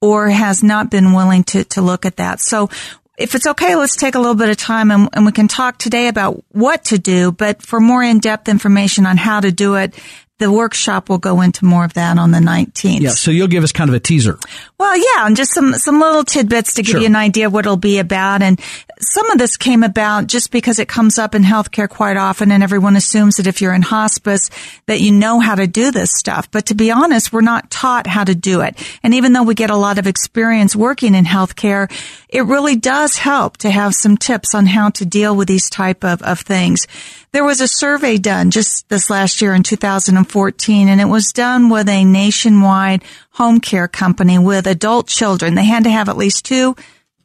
or 0.00 0.28
has 0.28 0.62
not 0.62 0.90
been 0.90 1.12
willing 1.12 1.44
to, 1.44 1.64
to 1.64 1.82
look 1.82 2.06
at 2.06 2.16
that. 2.16 2.40
So 2.40 2.70
if 3.18 3.34
it's 3.34 3.46
okay, 3.46 3.74
let's 3.76 3.96
take 3.96 4.14
a 4.14 4.20
little 4.20 4.36
bit 4.36 4.48
of 4.48 4.56
time 4.56 4.90
and, 4.90 5.08
and, 5.12 5.26
we 5.26 5.32
can 5.32 5.48
talk 5.48 5.76
today 5.76 6.06
about 6.06 6.42
what 6.50 6.84
to 6.86 6.98
do, 6.98 7.32
but 7.32 7.62
for 7.62 7.80
more 7.80 8.02
in-depth 8.02 8.48
information 8.48 9.06
on 9.06 9.16
how 9.16 9.40
to 9.40 9.50
do 9.50 9.74
it, 9.74 9.94
the 10.38 10.52
workshop 10.52 11.08
will 11.08 11.18
go 11.18 11.40
into 11.40 11.64
more 11.64 11.84
of 11.84 11.94
that 11.94 12.16
on 12.16 12.30
the 12.30 12.38
19th. 12.38 13.00
Yeah, 13.00 13.10
so 13.10 13.30
you'll 13.32 13.48
give 13.48 13.64
us 13.64 13.72
kind 13.72 13.90
of 13.90 13.94
a 13.94 14.00
teaser. 14.00 14.38
Well, 14.78 14.96
yeah, 14.96 15.26
and 15.26 15.36
just 15.36 15.52
some, 15.52 15.72
some 15.74 15.98
little 15.98 16.22
tidbits 16.22 16.74
to 16.74 16.82
give 16.82 16.92
sure. 16.92 17.00
you 17.00 17.06
an 17.06 17.16
idea 17.16 17.46
of 17.46 17.52
what 17.52 17.66
it'll 17.66 17.76
be 17.76 17.98
about. 17.98 18.40
And 18.40 18.60
some 19.00 19.28
of 19.30 19.38
this 19.38 19.56
came 19.56 19.82
about 19.82 20.28
just 20.28 20.52
because 20.52 20.78
it 20.78 20.88
comes 20.88 21.18
up 21.18 21.34
in 21.34 21.42
healthcare 21.42 21.88
quite 21.88 22.16
often 22.16 22.52
and 22.52 22.62
everyone 22.62 22.94
assumes 22.94 23.36
that 23.36 23.48
if 23.48 23.60
you're 23.60 23.74
in 23.74 23.82
hospice 23.82 24.48
that 24.86 25.00
you 25.00 25.10
know 25.10 25.40
how 25.40 25.56
to 25.56 25.66
do 25.66 25.90
this 25.90 26.10
stuff. 26.12 26.48
But 26.50 26.66
to 26.66 26.76
be 26.76 26.92
honest, 26.92 27.32
we're 27.32 27.40
not 27.40 27.70
taught 27.70 28.06
how 28.06 28.22
to 28.22 28.34
do 28.34 28.60
it. 28.60 28.76
And 29.02 29.14
even 29.14 29.32
though 29.32 29.42
we 29.42 29.54
get 29.54 29.70
a 29.70 29.76
lot 29.76 29.98
of 29.98 30.06
experience 30.06 30.76
working 30.76 31.16
in 31.16 31.24
healthcare, 31.24 31.90
it 32.28 32.42
really 32.42 32.76
does 32.76 33.16
help 33.16 33.56
to 33.58 33.70
have 33.70 33.94
some 33.94 34.16
tips 34.16 34.54
on 34.54 34.66
how 34.66 34.90
to 34.90 35.04
deal 35.04 35.34
with 35.34 35.48
these 35.48 35.68
type 35.68 36.04
of, 36.04 36.22
of 36.22 36.40
things. 36.40 36.86
There 37.32 37.44
was 37.44 37.60
a 37.60 37.68
survey 37.68 38.16
done 38.16 38.50
just 38.50 38.88
this 38.88 39.10
last 39.10 39.42
year 39.42 39.54
in 39.54 39.62
2014 39.62 40.88
and 40.88 41.00
it 41.00 41.04
was 41.04 41.32
done 41.32 41.68
with 41.68 41.88
a 41.88 42.04
nationwide 42.04 43.04
home 43.30 43.60
care 43.60 43.88
company 43.88 44.38
with 44.38 44.66
adult 44.66 45.06
children. 45.08 45.54
They 45.54 45.64
had 45.64 45.84
to 45.84 45.90
have 45.90 46.08
at 46.08 46.16
least 46.16 46.44
two 46.44 46.74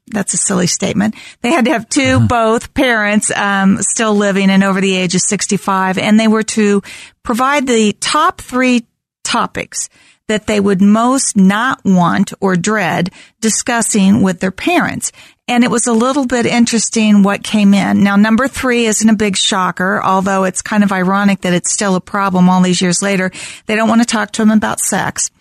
that's 0.08 0.34
a 0.34 0.38
silly 0.38 0.68
statement. 0.68 1.16
They 1.42 1.52
had 1.52 1.66
to 1.66 1.72
have 1.72 1.89
2 1.89 2.02
uh-huh. 2.02 2.28
both 2.28 2.74
parents 2.74 3.32
um, 3.32 3.82
still 3.82 4.13
living 4.13 4.50
and 4.50 4.63
over 4.63 4.82
the 4.82 4.96
age 4.96 5.16
of 5.16 5.22
65, 5.22 5.98
and 5.98 6.20
they 6.20 6.28
were 6.28 6.44
to 6.44 6.82
provide 7.24 7.68
the 7.68 7.94
top 7.94 8.42
three 8.42 8.86
topics 9.24 9.89
that 10.28 10.48
they 10.48 10.60
would 10.60 10.82
most 10.82 11.36
not 11.36 11.84
want 11.84 12.34
or 12.39 12.56
dread 12.56 13.12
discussing 13.42 14.22
with 14.22 14.39
their 14.39 14.52
parents. 14.52 15.12
And 15.48 15.66
it 15.66 15.70
was 15.70 15.88
a 15.88 15.94
little 15.94 16.26
bit 16.26 16.46
interesting 16.46 17.22
what 17.22 17.44
came 17.44 17.74
in. 17.74 18.02
Now, 18.02 18.16
number 18.16 18.48
three 18.48 18.86
isn't 18.86 19.10
a 19.10 19.16
big 19.16 19.36
shocker, 19.36 20.02
although 20.02 20.46
it's 20.46 20.62
kind 20.62 20.86
of 20.86 20.94
ironic 20.94 21.42
that 21.42 21.54
it's 21.54 21.70
still 21.70 21.96
a 21.96 22.02
problem 22.02 22.50
all 22.50 22.62
these 22.62 22.82
years 22.82 23.02
later. 23.02 23.30
They 23.66 23.76
don't 23.76 23.90
want 23.90 24.02
to 24.02 24.08
talk 24.08 24.32
to 24.34 24.42
them 24.42 24.52
about 24.52 24.80
sex. 24.80 25.32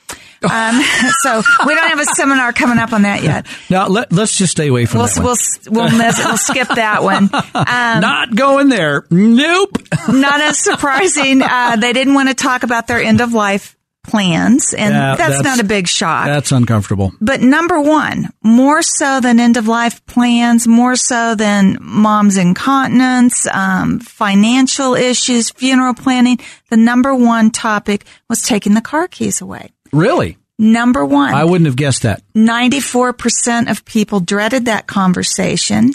Um, 0.43 0.83
so 1.23 1.43
we 1.65 1.75
don't 1.77 1.89
have 1.89 2.01
a 2.01 2.05
seminar 2.05 2.53
coming 2.53 2.79
up 2.79 2.93
on 2.93 3.03
that 3.03 3.23
yet. 3.23 3.47
Now 3.71 3.87
let, 3.87 4.13
us 4.13 4.37
just 4.37 4.51
stay 4.51 4.67
away 4.67 4.87
from 4.87 4.99
we'll, 4.99 5.07
that 5.07 5.23
one. 5.23 5.37
We'll, 5.71 5.85
we'll, 5.85 5.99
miss, 5.99 6.19
we'll 6.19 6.37
skip 6.37 6.69
that 6.69 7.05
one. 7.05 7.31
Um, 7.33 8.01
not 8.01 8.35
going 8.35 8.71
there. 8.71 9.07
Nope. 9.09 9.79
not 10.09 10.41
as 10.41 10.59
surprising. 10.59 11.43
Uh, 11.43 11.77
they 11.77 11.93
didn't 11.93 12.15
want 12.15 12.29
to 12.29 12.35
talk 12.35 12.65
about 12.65 12.89
their 12.89 13.01
end 13.01 13.21
of 13.21 13.33
life 13.35 13.77
plans, 14.05 14.75
and 14.75 14.95
yeah, 14.95 15.15
that's, 15.17 15.35
that's, 15.35 15.45
not 15.45 15.61
a 15.61 15.65
big 15.65 15.87
shock. 15.87 16.27
That's 16.27 16.53
uncomfortable. 16.53 17.13
But 17.21 17.41
number 17.41 17.81
one, 17.81 18.31
more 18.43 18.83
so 18.83 19.21
than 19.21 19.39
end 19.39 19.57
of 19.57 19.69
life 19.69 20.05
plans, 20.07 20.67
more 20.67 20.97
so 20.97 21.35
than 21.35 21.79
mom's 21.81 22.37
incontinence, 22.37 23.47
um, 23.47 24.01
financial 24.01 24.95
issues, 24.95 25.51
funeral 25.51 25.95
planning, 25.95 26.39
the 26.69 26.77
number 26.77 27.15
one 27.15 27.51
topic 27.51 28.05
was 28.29 28.43
taking 28.43 28.75
the 28.75 28.81
car 28.81 29.09
keys 29.09 29.41
away. 29.41 29.71
Really? 29.93 30.39
Number 30.59 31.05
one. 31.05 31.35
I 31.35 31.45
wouldn't 31.45 31.67
have 31.67 31.77
guessed 31.77 32.03
that. 32.03 32.23
94% 32.35 33.71
of 33.71 33.85
people 33.85 34.21
dreaded 34.21 34.67
that 34.67 34.87
conversation. 34.87 35.93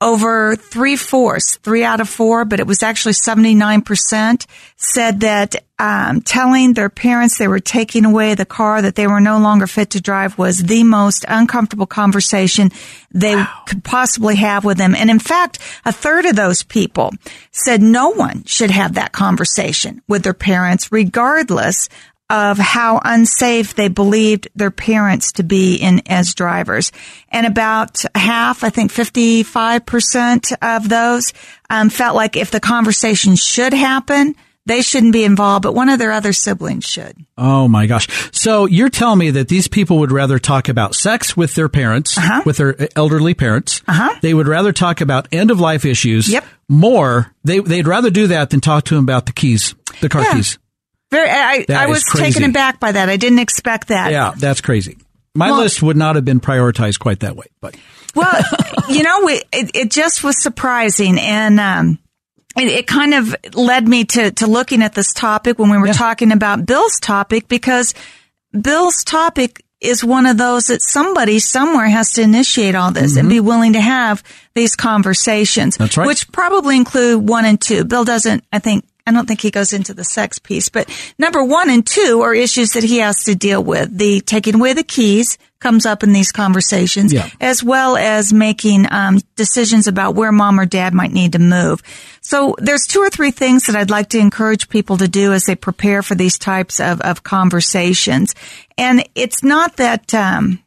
Over 0.00 0.56
three 0.56 0.96
fourths, 0.96 1.56
three 1.56 1.82
out 1.82 2.00
of 2.00 2.08
four, 2.08 2.44
but 2.44 2.60
it 2.60 2.66
was 2.66 2.82
actually 2.82 3.14
79% 3.14 4.46
said 4.76 5.20
that 5.20 5.56
um, 5.78 6.20
telling 6.20 6.74
their 6.74 6.90
parents 6.90 7.38
they 7.38 7.48
were 7.48 7.60
taking 7.60 8.04
away 8.04 8.34
the 8.34 8.44
car 8.44 8.82
that 8.82 8.94
they 8.94 9.06
were 9.06 9.20
no 9.20 9.38
longer 9.38 9.66
fit 9.66 9.90
to 9.90 10.00
drive 10.00 10.36
was 10.36 10.58
the 10.58 10.84
most 10.84 11.24
uncomfortable 11.28 11.86
conversation 11.86 12.70
they 13.10 13.36
wow. 13.36 13.62
could 13.66 13.84
possibly 13.84 14.36
have 14.36 14.64
with 14.64 14.76
them. 14.76 14.94
And 14.94 15.10
in 15.10 15.18
fact, 15.18 15.58
a 15.86 15.92
third 15.92 16.26
of 16.26 16.36
those 16.36 16.62
people 16.62 17.12
said 17.50 17.80
no 17.80 18.10
one 18.10 18.44
should 18.44 18.70
have 18.70 18.94
that 18.94 19.12
conversation 19.12 20.02
with 20.08 20.22
their 20.22 20.34
parents, 20.34 20.92
regardless 20.92 21.88
of 22.28 22.58
how 22.58 23.00
unsafe 23.04 23.74
they 23.74 23.88
believed 23.88 24.48
their 24.54 24.70
parents 24.70 25.32
to 25.32 25.42
be 25.42 25.76
in 25.76 26.02
as 26.06 26.34
drivers. 26.34 26.90
And 27.28 27.46
about 27.46 28.04
half, 28.14 28.64
I 28.64 28.70
think 28.70 28.92
55% 28.92 30.52
of 30.60 30.88
those 30.88 31.32
um, 31.70 31.88
felt 31.88 32.16
like 32.16 32.36
if 32.36 32.50
the 32.50 32.60
conversation 32.60 33.36
should 33.36 33.72
happen, 33.72 34.34
they 34.66 34.82
shouldn't 34.82 35.12
be 35.12 35.22
involved, 35.24 35.62
but 35.62 35.74
one 35.74 35.88
of 35.88 36.00
their 36.00 36.10
other 36.10 36.32
siblings 36.32 36.84
should. 36.84 37.16
Oh 37.38 37.68
my 37.68 37.86
gosh. 37.86 38.08
So 38.32 38.66
you're 38.66 38.90
telling 38.90 39.20
me 39.20 39.30
that 39.30 39.46
these 39.46 39.68
people 39.68 39.98
would 39.98 40.10
rather 40.10 40.40
talk 40.40 40.68
about 40.68 40.96
sex 40.96 41.36
with 41.36 41.54
their 41.54 41.68
parents, 41.68 42.18
uh-huh. 42.18 42.42
with 42.44 42.56
their 42.56 42.88
elderly 42.96 43.34
parents. 43.34 43.80
Uh-huh. 43.86 44.18
They 44.22 44.34
would 44.34 44.48
rather 44.48 44.72
talk 44.72 45.00
about 45.00 45.28
end 45.30 45.52
of 45.52 45.60
life 45.60 45.84
issues. 45.84 46.28
Yep. 46.28 46.44
More. 46.68 47.32
They, 47.44 47.60
they'd 47.60 47.86
rather 47.86 48.10
do 48.10 48.26
that 48.26 48.50
than 48.50 48.60
talk 48.60 48.84
to 48.86 48.96
them 48.96 49.04
about 49.04 49.26
the 49.26 49.32
keys, 49.32 49.76
the 50.00 50.08
car 50.08 50.22
yeah. 50.22 50.32
keys. 50.34 50.58
Very, 51.16 51.30
I, 51.30 51.84
I 51.84 51.86
was 51.86 52.04
taken 52.04 52.44
aback 52.44 52.80
by 52.80 52.92
that. 52.92 53.08
I 53.08 53.16
didn't 53.16 53.38
expect 53.38 53.88
that. 53.88 54.10
Yeah, 54.10 54.34
that's 54.36 54.60
crazy. 54.60 54.98
My 55.34 55.50
well, 55.50 55.60
list 55.60 55.82
would 55.82 55.96
not 55.96 56.16
have 56.16 56.24
been 56.24 56.40
prioritized 56.40 56.98
quite 56.98 57.20
that 57.20 57.36
way, 57.36 57.46
but. 57.60 57.76
well, 58.14 58.42
you 58.88 59.02
know, 59.02 59.22
we, 59.24 59.34
it, 59.52 59.70
it, 59.74 59.90
just 59.90 60.24
was 60.24 60.42
surprising. 60.42 61.18
And, 61.18 61.60
um, 61.60 61.98
it, 62.56 62.68
it, 62.68 62.86
kind 62.86 63.12
of 63.12 63.36
led 63.54 63.86
me 63.86 64.04
to, 64.04 64.30
to 64.30 64.46
looking 64.46 64.82
at 64.82 64.94
this 64.94 65.12
topic 65.12 65.58
when 65.58 65.70
we 65.70 65.76
were 65.76 65.88
yeah. 65.88 65.92
talking 65.92 66.32
about 66.32 66.64
Bill's 66.64 66.98
topic 67.00 67.48
because 67.48 67.94
Bill's 68.58 69.04
topic 69.04 69.62
is 69.80 70.02
one 70.02 70.24
of 70.24 70.38
those 70.38 70.64
that 70.64 70.82
somebody 70.82 71.38
somewhere 71.38 71.88
has 71.88 72.12
to 72.14 72.22
initiate 72.22 72.74
all 72.74 72.90
this 72.92 73.12
mm-hmm. 73.12 73.20
and 73.20 73.28
be 73.28 73.40
willing 73.40 73.74
to 73.74 73.80
have 73.80 74.22
these 74.54 74.74
conversations. 74.74 75.76
That's 75.76 75.96
right. 75.96 76.06
Which 76.06 76.30
probably 76.32 76.76
include 76.76 77.28
one 77.28 77.44
and 77.44 77.60
two. 77.60 77.84
Bill 77.84 78.04
doesn't, 78.04 78.44
I 78.52 78.58
think, 78.58 78.86
I 79.06 79.12
don't 79.12 79.26
think 79.26 79.40
he 79.40 79.50
goes 79.50 79.72
into 79.72 79.94
the 79.94 80.04
sex 80.04 80.38
piece, 80.38 80.68
but 80.68 80.90
number 81.18 81.42
one 81.44 81.70
and 81.70 81.86
two 81.86 82.22
are 82.22 82.34
issues 82.34 82.72
that 82.72 82.82
he 82.82 82.98
has 82.98 83.24
to 83.24 83.34
deal 83.34 83.62
with. 83.62 83.96
The 83.96 84.20
taking 84.20 84.56
away 84.56 84.72
the 84.72 84.82
keys 84.82 85.38
comes 85.60 85.86
up 85.86 86.02
in 86.02 86.12
these 86.12 86.32
conversations, 86.32 87.12
yeah. 87.12 87.28
as 87.40 87.62
well 87.62 87.96
as 87.96 88.32
making 88.32 88.86
um, 88.92 89.20
decisions 89.36 89.86
about 89.86 90.14
where 90.14 90.32
mom 90.32 90.60
or 90.60 90.66
dad 90.66 90.92
might 90.92 91.12
need 91.12 91.32
to 91.32 91.38
move. 91.38 91.82
So 92.20 92.56
there's 92.58 92.86
two 92.86 93.00
or 93.00 93.10
three 93.10 93.30
things 93.30 93.66
that 93.66 93.76
I'd 93.76 93.90
like 93.90 94.10
to 94.10 94.18
encourage 94.18 94.68
people 94.68 94.96
to 94.98 95.08
do 95.08 95.32
as 95.32 95.44
they 95.44 95.54
prepare 95.54 96.02
for 96.02 96.14
these 96.14 96.38
types 96.38 96.80
of, 96.80 97.00
of 97.00 97.22
conversations. 97.22 98.34
And 98.76 99.08
it's 99.14 99.42
not 99.42 99.76
that, 99.76 100.12
um, 100.12 100.62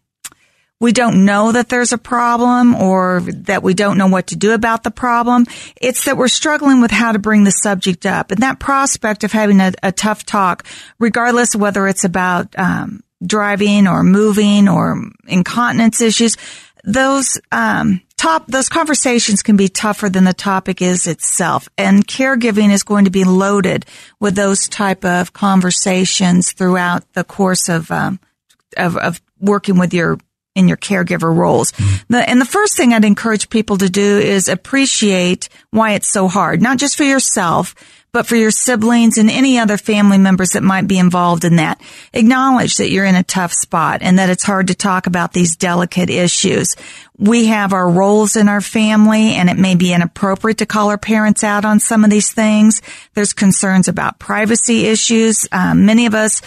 we 0.79 0.93
don't 0.93 1.25
know 1.25 1.51
that 1.51 1.69
there's 1.69 1.91
a 1.91 1.97
problem 1.97 2.73
or 2.73 3.21
that 3.21 3.63
we 3.63 3.73
don't 3.73 3.97
know 3.97 4.07
what 4.07 4.27
to 4.27 4.35
do 4.35 4.53
about 4.53 4.83
the 4.83 4.91
problem. 4.91 5.45
It's 5.81 6.05
that 6.05 6.17
we're 6.17 6.29
struggling 6.29 6.79
with 6.79 6.91
how 6.91 7.11
to 7.11 7.19
bring 7.19 7.43
the 7.43 7.51
subject 7.51 8.05
up. 8.05 8.31
And 8.31 8.41
that 8.41 8.59
prospect 8.59 9.23
of 9.23 9.31
having 9.31 9.59
a, 9.59 9.73
a 9.83 9.91
tough 9.91 10.25
talk, 10.25 10.65
regardless 10.97 11.53
of 11.53 11.61
whether 11.61 11.85
it's 11.87 12.05
about 12.05 12.57
um, 12.57 13.03
driving 13.25 13.87
or 13.87 14.03
moving 14.03 14.69
or 14.69 15.03
incontinence 15.27 15.99
issues, 15.99 16.37
those 16.85 17.39
um, 17.51 18.01
top 18.15 18.47
those 18.47 18.69
conversations 18.69 19.43
can 19.43 19.57
be 19.57 19.67
tougher 19.67 20.07
than 20.07 20.23
the 20.23 20.33
topic 20.33 20.81
is 20.81 21.07
itself. 21.07 21.67
And 21.77 22.07
caregiving 22.07 22.71
is 22.71 22.83
going 22.83 23.03
to 23.03 23.11
be 23.11 23.25
loaded 23.25 23.85
with 24.21 24.35
those 24.35 24.69
type 24.69 25.03
of 25.03 25.33
conversations 25.33 26.53
throughout 26.53 27.11
the 27.13 27.25
course 27.25 27.67
of 27.67 27.91
um, 27.91 28.21
of, 28.77 28.95
of 28.95 29.21
working 29.39 29.77
with 29.77 29.93
your 29.93 30.17
in 30.55 30.67
your 30.67 30.77
caregiver 30.77 31.33
roles. 31.33 31.71
Mm-hmm. 31.71 32.13
The, 32.13 32.29
and 32.29 32.41
the 32.41 32.45
first 32.45 32.75
thing 32.75 32.93
I'd 32.93 33.05
encourage 33.05 33.49
people 33.49 33.77
to 33.77 33.89
do 33.89 34.17
is 34.17 34.47
appreciate 34.47 35.49
why 35.71 35.93
it's 35.93 36.09
so 36.09 36.27
hard, 36.27 36.61
not 36.61 36.77
just 36.77 36.97
for 36.97 37.03
yourself, 37.03 37.75
but 38.11 38.25
for 38.25 38.35
your 38.35 38.51
siblings 38.51 39.17
and 39.17 39.29
any 39.29 39.59
other 39.59 39.77
family 39.77 40.17
members 40.17 40.51
that 40.51 40.63
might 40.63 40.87
be 40.87 40.97
involved 40.97 41.45
in 41.45 41.57
that. 41.57 41.79
Acknowledge 42.13 42.77
that 42.77 42.89
you're 42.89 43.05
in 43.05 43.15
a 43.15 43.23
tough 43.23 43.53
spot 43.53 44.01
and 44.01 44.17
that 44.17 44.29
it's 44.29 44.43
hard 44.43 44.67
to 44.67 44.75
talk 44.75 45.05
about 45.05 45.33
these 45.33 45.55
delicate 45.55 46.09
issues. 46.09 46.75
We 47.17 47.45
have 47.47 47.71
our 47.71 47.87
roles 47.87 48.35
in 48.35 48.49
our 48.49 48.61
family 48.61 49.35
and 49.35 49.49
it 49.49 49.57
may 49.57 49.75
be 49.75 49.93
inappropriate 49.93 50.57
to 50.59 50.65
call 50.65 50.89
our 50.89 50.97
parents 50.97 51.43
out 51.43 51.65
on 51.65 51.79
some 51.79 52.03
of 52.03 52.09
these 52.09 52.31
things. 52.31 52.81
There's 53.13 53.33
concerns 53.33 53.87
about 53.87 54.17
privacy 54.17 54.87
issues. 54.87 55.47
Um, 55.51 55.85
many 55.85 56.07
of 56.07 56.15
us 56.15 56.41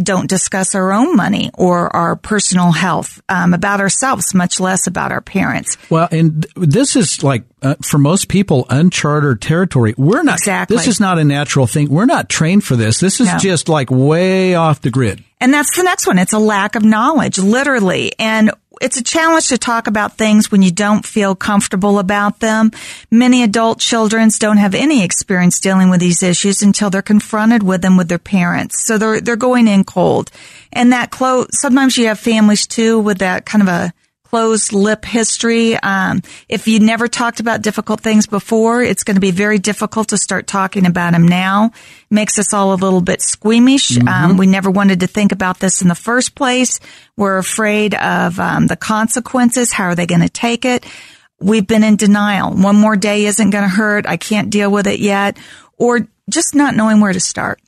don't 0.00 0.28
discuss 0.28 0.74
our 0.74 0.92
own 0.92 1.16
money 1.16 1.50
or 1.54 1.94
our 1.94 2.16
personal 2.16 2.72
health 2.72 3.22
um, 3.28 3.54
about 3.54 3.80
ourselves, 3.80 4.34
much 4.34 4.60
less 4.60 4.86
about 4.86 5.12
our 5.12 5.20
parents. 5.20 5.76
Well, 5.90 6.08
and 6.10 6.46
this 6.56 6.96
is 6.96 7.22
like 7.22 7.44
uh, 7.62 7.74
for 7.82 7.98
most 7.98 8.28
people 8.28 8.66
uncharted 8.68 9.40
territory. 9.40 9.94
We're 9.96 10.22
not. 10.22 10.38
Exactly. 10.38 10.76
This 10.76 10.86
is 10.86 11.00
not 11.00 11.18
a 11.18 11.24
natural 11.24 11.66
thing. 11.66 11.90
We're 11.90 12.06
not 12.06 12.28
trained 12.28 12.64
for 12.64 12.76
this. 12.76 13.00
This 13.00 13.20
is 13.20 13.28
no. 13.28 13.38
just 13.38 13.68
like 13.68 13.90
way 13.90 14.54
off 14.54 14.80
the 14.80 14.90
grid. 14.90 15.24
And 15.40 15.52
that's 15.52 15.76
the 15.76 15.82
next 15.82 16.06
one. 16.06 16.18
It's 16.18 16.32
a 16.32 16.38
lack 16.38 16.76
of 16.76 16.84
knowledge, 16.84 17.38
literally. 17.38 18.12
And 18.18 18.50
it's 18.80 18.96
a 18.96 19.02
challenge 19.02 19.48
to 19.48 19.58
talk 19.58 19.86
about 19.86 20.16
things 20.16 20.50
when 20.50 20.62
you 20.62 20.70
don't 20.70 21.04
feel 21.04 21.34
comfortable 21.34 21.98
about 21.98 22.40
them. 22.40 22.70
Many 23.10 23.42
adult 23.42 23.78
children 23.78 24.28
don't 24.38 24.56
have 24.56 24.74
any 24.74 25.04
experience 25.04 25.60
dealing 25.60 25.90
with 25.90 26.00
these 26.00 26.22
issues 26.22 26.62
until 26.62 26.90
they're 26.90 27.02
confronted 27.02 27.62
with 27.62 27.82
them 27.82 27.96
with 27.96 28.08
their 28.08 28.18
parents. 28.18 28.84
So 28.84 28.98
they're, 28.98 29.20
they're 29.20 29.36
going 29.36 29.68
in 29.68 29.84
cold. 29.84 30.30
And 30.72 30.92
that 30.92 31.10
close, 31.10 31.48
sometimes 31.52 31.96
you 31.96 32.06
have 32.08 32.18
families 32.18 32.66
too 32.66 32.98
with 32.98 33.18
that 33.18 33.46
kind 33.46 33.62
of 33.62 33.68
a 33.68 33.92
closed 34.30 34.72
lip 34.72 35.04
history. 35.04 35.76
Um, 35.76 36.22
if 36.48 36.66
you 36.66 36.80
never 36.80 37.08
talked 37.08 37.40
about 37.40 37.62
difficult 37.62 38.00
things 38.00 38.26
before, 38.26 38.82
it's 38.82 39.04
going 39.04 39.14
to 39.14 39.20
be 39.20 39.30
very 39.30 39.58
difficult 39.58 40.08
to 40.08 40.18
start 40.18 40.46
talking 40.46 40.86
about 40.86 41.12
them 41.12 41.26
now. 41.26 41.70
Makes 42.10 42.38
us 42.38 42.52
all 42.52 42.72
a 42.72 42.76
little 42.76 43.00
bit 43.00 43.22
squeamish. 43.22 43.90
Mm-hmm. 43.90 44.08
Um, 44.08 44.36
we 44.36 44.46
never 44.46 44.70
wanted 44.70 45.00
to 45.00 45.06
think 45.06 45.32
about 45.32 45.60
this 45.60 45.82
in 45.82 45.88
the 45.88 45.94
first 45.94 46.34
place. 46.34 46.80
We're 47.16 47.38
afraid 47.38 47.94
of 47.94 48.40
um, 48.40 48.66
the 48.66 48.76
consequences. 48.76 49.72
How 49.72 49.84
are 49.84 49.94
they 49.94 50.06
going 50.06 50.22
to 50.22 50.28
take 50.28 50.64
it? 50.64 50.84
We've 51.40 51.66
been 51.66 51.84
in 51.84 51.96
denial. 51.96 52.52
One 52.52 52.76
more 52.76 52.96
day 52.96 53.26
isn't 53.26 53.50
going 53.50 53.64
to 53.64 53.68
hurt. 53.68 54.06
I 54.06 54.16
can't 54.16 54.50
deal 54.50 54.70
with 54.70 54.86
it 54.86 55.00
yet. 55.00 55.38
Or 55.78 56.08
just 56.28 56.54
not 56.54 56.74
knowing 56.74 57.00
where 57.00 57.12
to 57.12 57.20
start. 57.20 57.60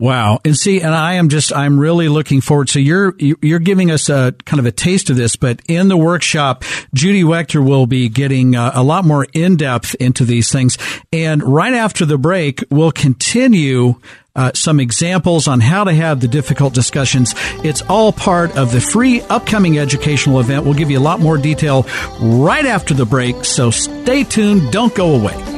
Wow. 0.00 0.38
And 0.44 0.56
see, 0.56 0.80
and 0.80 0.94
I 0.94 1.14
am 1.14 1.28
just, 1.28 1.52
I'm 1.52 1.78
really 1.78 2.08
looking 2.08 2.40
forward. 2.40 2.68
So 2.68 2.78
you're, 2.78 3.16
you're 3.18 3.58
giving 3.58 3.90
us 3.90 4.08
a 4.08 4.32
kind 4.44 4.60
of 4.60 4.66
a 4.66 4.70
taste 4.70 5.10
of 5.10 5.16
this, 5.16 5.34
but 5.34 5.60
in 5.66 5.88
the 5.88 5.96
workshop, 5.96 6.62
Judy 6.94 7.24
Wechter 7.24 7.64
will 7.64 7.86
be 7.86 8.08
getting 8.08 8.54
a, 8.54 8.62
uh, 8.62 8.70
a 8.74 8.82
lot 8.84 9.04
more 9.04 9.26
in 9.32 9.56
depth 9.56 9.96
into 9.96 10.24
these 10.24 10.52
things. 10.52 10.78
And 11.12 11.42
right 11.42 11.74
after 11.74 12.04
the 12.04 12.16
break, 12.16 12.62
we'll 12.70 12.92
continue 12.92 13.96
uh, 14.36 14.52
some 14.54 14.78
examples 14.78 15.48
on 15.48 15.58
how 15.58 15.82
to 15.82 15.92
have 15.92 16.20
the 16.20 16.28
difficult 16.28 16.74
discussions. 16.74 17.34
It's 17.64 17.82
all 17.82 18.12
part 18.12 18.56
of 18.56 18.70
the 18.70 18.80
free 18.80 19.20
upcoming 19.22 19.80
educational 19.80 20.38
event. 20.38 20.64
We'll 20.64 20.74
give 20.74 20.92
you 20.92 20.98
a 20.98 21.00
lot 21.00 21.18
more 21.18 21.38
detail 21.38 21.86
right 22.20 22.66
after 22.66 22.94
the 22.94 23.04
break. 23.04 23.44
So 23.44 23.72
stay 23.72 24.22
tuned. 24.22 24.70
Don't 24.70 24.94
go 24.94 25.16
away. 25.16 25.57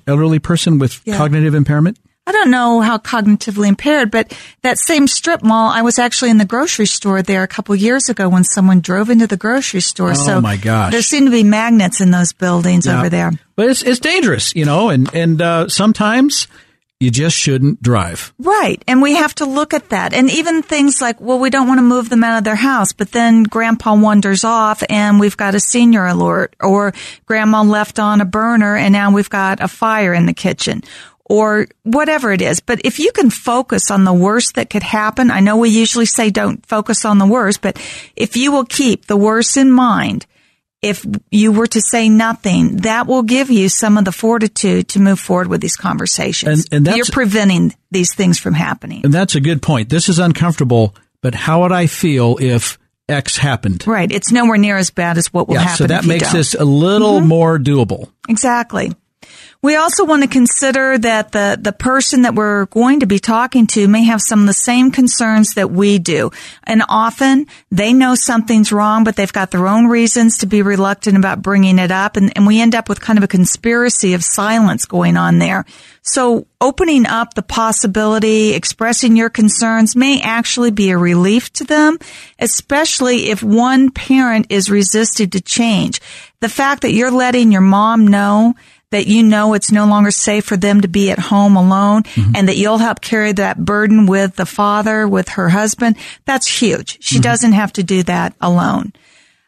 elderly 0.06 0.38
person 0.38 0.78
with 0.78 1.00
yeah. 1.04 1.16
cognitive 1.16 1.54
impairment? 1.54 1.98
I 2.28 2.32
don't 2.32 2.50
know 2.50 2.82
how 2.82 2.98
cognitively 2.98 3.68
impaired, 3.68 4.10
but 4.10 4.36
that 4.60 4.78
same 4.78 5.08
strip 5.08 5.42
mall, 5.42 5.70
I 5.70 5.80
was 5.80 5.98
actually 5.98 6.30
in 6.30 6.36
the 6.36 6.44
grocery 6.44 6.84
store 6.84 7.22
there 7.22 7.42
a 7.42 7.48
couple 7.48 7.74
years 7.74 8.10
ago 8.10 8.28
when 8.28 8.44
someone 8.44 8.80
drove 8.80 9.08
into 9.08 9.26
the 9.26 9.38
grocery 9.38 9.80
store. 9.80 10.10
Oh 10.10 10.14
so 10.14 10.40
my 10.40 10.58
gosh. 10.58 10.92
There 10.92 11.00
seem 11.00 11.24
to 11.24 11.30
be 11.30 11.42
magnets 11.42 12.02
in 12.02 12.10
those 12.10 12.34
buildings 12.34 12.86
over 12.86 13.08
there. 13.08 13.32
But 13.58 13.70
it's, 13.70 13.82
it's 13.82 13.98
dangerous, 13.98 14.54
you 14.54 14.64
know, 14.64 14.88
and, 14.88 15.12
and, 15.12 15.42
uh, 15.42 15.68
sometimes 15.68 16.46
you 17.00 17.10
just 17.10 17.36
shouldn't 17.36 17.82
drive. 17.82 18.32
Right. 18.38 18.80
And 18.86 19.02
we 19.02 19.16
have 19.16 19.34
to 19.34 19.46
look 19.46 19.74
at 19.74 19.88
that. 19.88 20.14
And 20.14 20.30
even 20.30 20.62
things 20.62 21.00
like, 21.00 21.20
well, 21.20 21.40
we 21.40 21.50
don't 21.50 21.66
want 21.66 21.78
to 21.78 21.82
move 21.82 22.08
them 22.08 22.22
out 22.22 22.38
of 22.38 22.44
their 22.44 22.54
house, 22.54 22.92
but 22.92 23.10
then 23.10 23.42
grandpa 23.42 23.96
wanders 23.96 24.44
off 24.44 24.84
and 24.88 25.18
we've 25.18 25.36
got 25.36 25.56
a 25.56 25.60
senior 25.60 26.06
alert 26.06 26.54
or 26.60 26.92
grandma 27.26 27.64
left 27.64 27.98
on 27.98 28.20
a 28.20 28.24
burner 28.24 28.76
and 28.76 28.92
now 28.92 29.10
we've 29.10 29.28
got 29.28 29.60
a 29.60 29.66
fire 29.66 30.14
in 30.14 30.26
the 30.26 30.34
kitchen 30.34 30.84
or 31.24 31.66
whatever 31.82 32.30
it 32.30 32.40
is. 32.40 32.60
But 32.60 32.82
if 32.84 33.00
you 33.00 33.10
can 33.10 33.28
focus 33.28 33.90
on 33.90 34.04
the 34.04 34.12
worst 34.12 34.54
that 34.54 34.70
could 34.70 34.84
happen, 34.84 35.32
I 35.32 35.40
know 35.40 35.56
we 35.56 35.70
usually 35.70 36.06
say 36.06 36.30
don't 36.30 36.64
focus 36.64 37.04
on 37.04 37.18
the 37.18 37.26
worst, 37.26 37.60
but 37.60 37.76
if 38.14 38.36
you 38.36 38.52
will 38.52 38.66
keep 38.66 39.06
the 39.06 39.16
worst 39.16 39.56
in 39.56 39.72
mind, 39.72 40.26
if 40.80 41.04
you 41.30 41.52
were 41.52 41.66
to 41.66 41.80
say 41.80 42.08
nothing, 42.08 42.78
that 42.78 43.06
will 43.06 43.22
give 43.22 43.50
you 43.50 43.68
some 43.68 43.98
of 43.98 44.04
the 44.04 44.12
fortitude 44.12 44.88
to 44.88 45.00
move 45.00 45.18
forward 45.18 45.48
with 45.48 45.60
these 45.60 45.76
conversations. 45.76 46.66
And, 46.70 46.86
and 46.86 46.96
you're 46.96 47.06
preventing 47.06 47.74
these 47.90 48.14
things 48.14 48.38
from 48.38 48.54
happening. 48.54 49.02
And 49.04 49.12
that's 49.12 49.34
a 49.34 49.40
good 49.40 49.60
point. 49.60 49.88
This 49.88 50.08
is 50.08 50.18
uncomfortable, 50.18 50.94
but 51.20 51.34
how 51.34 51.62
would 51.62 51.72
I 51.72 51.86
feel 51.86 52.38
if 52.40 52.78
X 53.08 53.36
happened? 53.36 53.86
Right. 53.86 54.10
It's 54.10 54.30
nowhere 54.30 54.58
near 54.58 54.76
as 54.76 54.90
bad 54.90 55.18
as 55.18 55.32
what 55.32 55.48
will 55.48 55.56
happen. 55.56 55.66
yeah, 55.66 55.70
happen. 55.70 55.88
So 55.88 55.94
that 55.94 56.06
makes 56.06 56.32
this 56.32 56.54
a 56.54 56.64
little 56.64 57.18
mm-hmm. 57.18 57.28
more 57.28 57.58
doable. 57.58 58.10
Exactly. 58.28 58.92
We 59.60 59.74
also 59.74 60.04
want 60.04 60.22
to 60.22 60.28
consider 60.28 60.96
that 60.98 61.32
the, 61.32 61.58
the 61.60 61.72
person 61.72 62.22
that 62.22 62.36
we're 62.36 62.66
going 62.66 63.00
to 63.00 63.06
be 63.06 63.18
talking 63.18 63.66
to 63.68 63.88
may 63.88 64.04
have 64.04 64.22
some 64.22 64.40
of 64.40 64.46
the 64.46 64.52
same 64.52 64.92
concerns 64.92 65.54
that 65.54 65.72
we 65.72 65.98
do. 65.98 66.30
And 66.62 66.82
often 66.88 67.46
they 67.70 67.92
know 67.92 68.14
something's 68.14 68.70
wrong, 68.70 69.02
but 69.02 69.16
they've 69.16 69.32
got 69.32 69.50
their 69.50 69.66
own 69.66 69.88
reasons 69.88 70.38
to 70.38 70.46
be 70.46 70.62
reluctant 70.62 71.16
about 71.16 71.42
bringing 71.42 71.80
it 71.80 71.90
up. 71.90 72.16
And, 72.16 72.32
and 72.36 72.46
we 72.46 72.60
end 72.60 72.76
up 72.76 72.88
with 72.88 73.00
kind 73.00 73.18
of 73.18 73.24
a 73.24 73.28
conspiracy 73.28 74.14
of 74.14 74.22
silence 74.22 74.84
going 74.84 75.16
on 75.16 75.40
there. 75.40 75.64
So 76.02 76.46
opening 76.60 77.04
up 77.04 77.34
the 77.34 77.42
possibility, 77.42 78.54
expressing 78.54 79.16
your 79.16 79.28
concerns 79.28 79.96
may 79.96 80.20
actually 80.22 80.70
be 80.70 80.90
a 80.90 80.98
relief 80.98 81.52
to 81.54 81.64
them, 81.64 81.98
especially 82.38 83.30
if 83.30 83.42
one 83.42 83.90
parent 83.90 84.46
is 84.50 84.70
resistant 84.70 85.32
to 85.32 85.40
change. 85.40 86.00
The 86.40 86.48
fact 86.48 86.82
that 86.82 86.92
you're 86.92 87.10
letting 87.10 87.50
your 87.50 87.60
mom 87.60 88.06
know 88.06 88.54
that 88.90 89.06
you 89.06 89.22
know 89.22 89.54
it's 89.54 89.70
no 89.70 89.86
longer 89.86 90.10
safe 90.10 90.44
for 90.44 90.56
them 90.56 90.80
to 90.80 90.88
be 90.88 91.10
at 91.10 91.18
home 91.18 91.56
alone 91.56 92.02
mm-hmm. 92.04 92.32
and 92.34 92.48
that 92.48 92.56
you'll 92.56 92.78
help 92.78 93.00
carry 93.00 93.32
that 93.32 93.64
burden 93.64 94.06
with 94.06 94.36
the 94.36 94.46
father, 94.46 95.06
with 95.06 95.30
her 95.30 95.48
husband. 95.50 95.96
That's 96.24 96.46
huge. 96.46 97.02
She 97.02 97.16
mm-hmm. 97.16 97.22
doesn't 97.22 97.52
have 97.52 97.72
to 97.74 97.82
do 97.82 98.02
that 98.04 98.34
alone. 98.40 98.92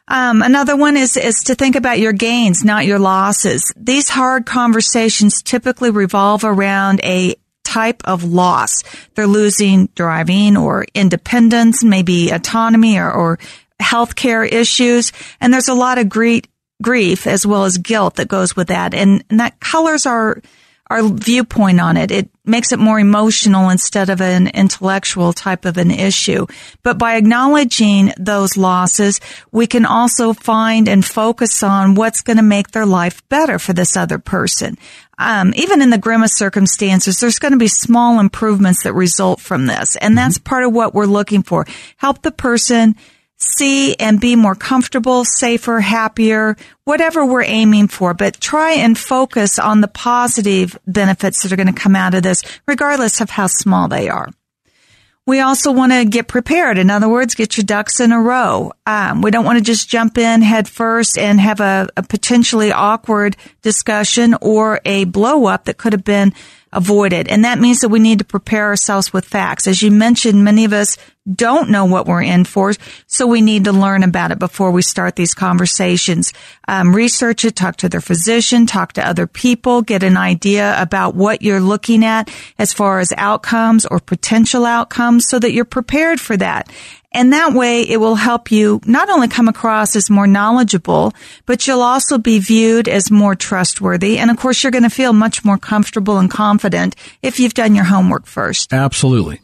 Um, 0.07 0.41
another 0.41 0.75
one 0.75 0.97
is, 0.97 1.15
is 1.15 1.43
to 1.45 1.55
think 1.55 1.75
about 1.75 1.99
your 1.99 2.11
gains, 2.11 2.65
not 2.65 2.85
your 2.85 2.99
losses. 2.99 3.73
These 3.77 4.09
hard 4.09 4.45
conversations 4.45 5.41
typically 5.41 5.89
revolve 5.89 6.43
around 6.43 6.99
a 7.03 7.35
type 7.63 8.01
of 8.05 8.23
loss. 8.23 8.83
They're 9.15 9.27
losing 9.27 9.87
driving 9.95 10.57
or 10.57 10.85
independence, 10.93 11.83
maybe 11.83 12.29
autonomy 12.31 12.97
or, 12.97 13.09
or 13.09 13.39
healthcare 13.81 14.49
issues. 14.49 15.13
And 15.39 15.53
there's 15.53 15.69
a 15.69 15.73
lot 15.73 15.97
of 15.97 16.09
great 16.09 16.47
grief 16.81 17.27
as 17.27 17.45
well 17.45 17.65
as 17.65 17.77
guilt 17.77 18.15
that 18.15 18.27
goes 18.27 18.55
with 18.55 18.67
that. 18.67 18.93
And, 18.93 19.23
and 19.29 19.39
that 19.39 19.59
colors 19.59 20.05
our, 20.05 20.41
our 20.91 21.03
viewpoint 21.03 21.79
on 21.79 21.95
it. 21.95 22.11
It 22.11 22.29
makes 22.43 22.71
it 22.71 22.79
more 22.79 22.99
emotional 22.99 23.69
instead 23.69 24.09
of 24.09 24.19
an 24.19 24.47
intellectual 24.47 25.31
type 25.31 25.63
of 25.65 25.77
an 25.77 25.89
issue. 25.89 26.47
But 26.83 26.97
by 26.97 27.15
acknowledging 27.15 28.11
those 28.17 28.57
losses, 28.57 29.21
we 29.51 29.67
can 29.67 29.85
also 29.85 30.33
find 30.33 30.89
and 30.89 31.05
focus 31.05 31.63
on 31.63 31.95
what's 31.95 32.21
going 32.21 32.37
to 32.37 32.43
make 32.43 32.71
their 32.71 32.85
life 32.85 33.27
better 33.29 33.57
for 33.57 33.73
this 33.73 33.95
other 33.95 34.19
person. 34.19 34.77
Um, 35.17 35.53
even 35.55 35.81
in 35.81 35.91
the 35.91 35.99
grimmest 35.99 36.35
circumstances, 36.35 37.19
there's 37.19 37.39
going 37.39 37.51
to 37.53 37.57
be 37.59 37.67
small 37.67 38.19
improvements 38.19 38.83
that 38.83 38.93
result 38.93 39.39
from 39.39 39.67
this. 39.67 39.95
And 39.95 40.17
that's 40.17 40.39
mm-hmm. 40.39 40.49
part 40.49 40.63
of 40.63 40.73
what 40.73 40.93
we're 40.93 41.05
looking 41.05 41.43
for. 41.43 41.65
Help 41.97 42.23
the 42.23 42.31
person 42.31 42.95
see 43.41 43.95
and 43.95 44.21
be 44.21 44.35
more 44.35 44.55
comfortable, 44.55 45.25
safer, 45.25 45.79
happier, 45.79 46.55
whatever 46.83 47.25
we're 47.25 47.43
aiming 47.43 47.87
for, 47.87 48.13
but 48.13 48.39
try 48.39 48.73
and 48.73 48.97
focus 48.97 49.57
on 49.57 49.81
the 49.81 49.87
positive 49.87 50.77
benefits 50.85 51.41
that 51.41 51.51
are 51.51 51.55
going 51.55 51.73
to 51.73 51.73
come 51.73 51.95
out 51.95 52.13
of 52.13 52.21
this, 52.21 52.43
regardless 52.67 53.19
of 53.19 53.31
how 53.31 53.47
small 53.47 53.87
they 53.87 54.07
are. 54.09 54.29
we 55.25 55.39
also 55.39 55.71
want 55.71 55.91
to 55.91 56.03
get 56.05 56.27
prepared. 56.27 56.77
In 56.77 56.89
other 56.89 57.07
words, 57.09 57.35
get 57.35 57.55
your 57.57 57.63
ducks 57.63 57.99
in 57.99 58.11
a 58.11 58.19
row. 58.19 58.71
Um, 58.85 59.21
we 59.21 59.31
don't 59.31 59.45
want 59.45 59.59
to 59.59 59.63
just 59.63 59.89
jump 59.89 60.17
in 60.17 60.41
head 60.41 60.67
first 60.67 61.17
and 61.17 61.39
have 61.39 61.59
a, 61.59 61.87
a 61.95 62.03
potentially 62.03 62.71
awkward 62.71 63.37
discussion 63.61 64.35
or 64.41 64.81
a 64.85 65.05
blow 65.05 65.45
up 65.45 65.65
that 65.65 65.77
could 65.77 65.93
have 65.93 66.03
been 66.03 66.33
avoided. 66.73 67.27
And 67.27 67.43
that 67.45 67.59
means 67.59 67.79
that 67.79 67.89
we 67.89 67.99
need 67.99 68.19
to 68.19 68.25
prepare 68.25 68.67
ourselves 68.67 69.11
with 69.11 69.25
facts. 69.25 69.67
As 69.67 69.81
you 69.81 69.91
mentioned, 69.91 70.43
many 70.43 70.65
of 70.65 70.73
us 70.73 70.97
don't 71.31 71.69
know 71.69 71.85
what 71.85 72.07
we're 72.07 72.23
in 72.23 72.45
for, 72.45 72.73
so 73.05 73.27
we 73.27 73.41
need 73.41 73.65
to 73.65 73.71
learn 73.71 74.01
about 74.01 74.31
it 74.31 74.39
before 74.39 74.71
we 74.71 74.81
start 74.81 75.15
these 75.15 75.35
conversations. 75.35 76.33
Um, 76.67 76.95
research 76.95 77.45
it, 77.45 77.55
talk 77.55 77.75
to 77.77 77.89
their 77.89 78.01
physician, 78.01 78.65
talk 78.65 78.93
to 78.93 79.07
other 79.07 79.27
people, 79.27 79.83
get 79.83 80.01
an 80.01 80.17
idea 80.17 80.81
about 80.81 81.13
what 81.13 81.43
you're 81.43 81.59
looking 81.59 82.03
at 82.03 82.33
as 82.57 82.73
far 82.73 82.99
as 82.99 83.13
outcomes 83.17 83.85
or 83.85 83.99
potential 83.99 84.65
outcomes 84.65 85.25
so 85.27 85.37
that 85.37 85.51
you're 85.51 85.65
prepared 85.65 86.19
for 86.19 86.35
that. 86.37 86.71
And 87.13 87.33
that 87.33 87.53
way 87.53 87.81
it 87.81 87.97
will 87.97 88.15
help 88.15 88.51
you 88.51 88.79
not 88.85 89.09
only 89.09 89.27
come 89.27 89.47
across 89.47 89.95
as 89.95 90.09
more 90.09 90.27
knowledgeable, 90.27 91.13
but 91.45 91.67
you'll 91.67 91.81
also 91.81 92.17
be 92.17 92.39
viewed 92.39 92.87
as 92.87 93.11
more 93.11 93.35
trustworthy. 93.35 94.17
And 94.17 94.31
of 94.31 94.37
course, 94.37 94.63
you're 94.63 94.71
going 94.71 94.83
to 94.83 94.89
feel 94.89 95.11
much 95.11 95.43
more 95.43 95.57
comfortable 95.57 96.17
and 96.19 96.31
confident 96.31 96.95
if 97.21 97.39
you've 97.39 97.53
done 97.53 97.75
your 97.75 97.85
homework 97.85 98.25
first. 98.25 98.71
Absolutely. 98.71 99.41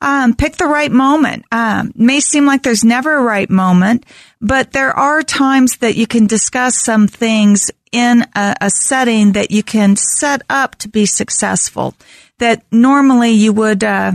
Um, 0.00 0.34
pick 0.34 0.56
the 0.56 0.66
right 0.66 0.92
moment. 0.92 1.44
Um, 1.50 1.92
may 1.94 2.20
seem 2.20 2.46
like 2.46 2.62
there's 2.62 2.84
never 2.84 3.16
a 3.16 3.22
right 3.22 3.48
moment, 3.48 4.04
but 4.40 4.72
there 4.72 4.92
are 4.92 5.22
times 5.22 5.78
that 5.78 5.94
you 5.94 6.06
can 6.06 6.26
discuss 6.26 6.78
some 6.78 7.08
things 7.08 7.70
in 7.90 8.26
a, 8.34 8.54
a 8.60 8.70
setting 8.70 9.32
that 9.32 9.50
you 9.50 9.62
can 9.62 9.96
set 9.96 10.42
up 10.50 10.74
to 10.76 10.88
be 10.88 11.06
successful 11.06 11.94
that 12.38 12.62
normally 12.70 13.30
you 13.30 13.52
would 13.52 13.84
uh, 13.84 14.12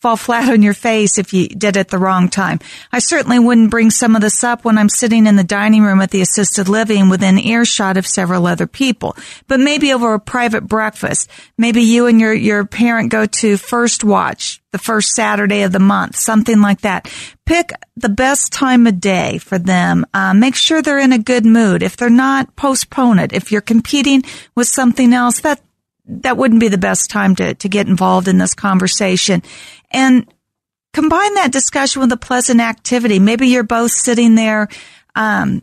fall 0.00 0.16
flat 0.16 0.48
on 0.52 0.62
your 0.62 0.74
face 0.74 1.18
if 1.18 1.32
you 1.32 1.48
did 1.48 1.76
it 1.76 1.88
the 1.88 1.98
wrong 1.98 2.28
time. 2.28 2.60
I 2.92 3.00
certainly 3.00 3.38
wouldn't 3.38 3.70
bring 3.70 3.90
some 3.90 4.14
of 4.14 4.22
this 4.22 4.44
up 4.44 4.64
when 4.64 4.78
I'm 4.78 4.88
sitting 4.88 5.26
in 5.26 5.34
the 5.34 5.44
dining 5.44 5.82
room 5.82 6.00
at 6.00 6.10
the 6.10 6.22
assisted 6.22 6.68
living 6.68 7.08
within 7.08 7.38
earshot 7.38 7.96
of 7.96 8.06
several 8.06 8.46
other 8.46 8.68
people. 8.68 9.16
But 9.48 9.58
maybe 9.58 9.92
over 9.92 10.14
a 10.14 10.20
private 10.20 10.66
breakfast, 10.66 11.28
maybe 11.56 11.82
you 11.82 12.06
and 12.06 12.20
your, 12.20 12.32
your 12.32 12.64
parent 12.64 13.10
go 13.10 13.26
to 13.26 13.56
First 13.56 14.04
Watch 14.04 14.60
the 14.70 14.78
first 14.78 15.14
Saturday 15.14 15.62
of 15.62 15.72
the 15.72 15.78
month, 15.78 16.14
something 16.14 16.60
like 16.60 16.82
that. 16.82 17.10
Pick 17.46 17.72
the 17.96 18.10
best 18.10 18.52
time 18.52 18.86
of 18.86 19.00
day 19.00 19.38
for 19.38 19.58
them. 19.58 20.04
Uh, 20.12 20.34
make 20.34 20.54
sure 20.54 20.82
they're 20.82 20.98
in 20.98 21.12
a 21.12 21.18
good 21.18 21.46
mood. 21.46 21.82
If 21.82 21.96
they're 21.96 22.10
not, 22.10 22.54
postpone 22.54 23.18
it. 23.18 23.32
If 23.32 23.50
you're 23.50 23.62
competing 23.62 24.22
with 24.54 24.68
something 24.68 25.14
else, 25.14 25.40
that 25.40 25.60
that 26.08 26.36
wouldn't 26.36 26.60
be 26.60 26.68
the 26.68 26.78
best 26.78 27.10
time 27.10 27.36
to, 27.36 27.54
to 27.54 27.68
get 27.68 27.86
involved 27.86 28.28
in 28.28 28.38
this 28.38 28.54
conversation. 28.54 29.42
And 29.90 30.32
combine 30.92 31.34
that 31.34 31.52
discussion 31.52 32.00
with 32.00 32.12
a 32.12 32.16
pleasant 32.16 32.60
activity. 32.60 33.18
Maybe 33.18 33.48
you're 33.48 33.62
both 33.62 33.92
sitting 33.92 34.34
there, 34.34 34.68
um, 35.14 35.62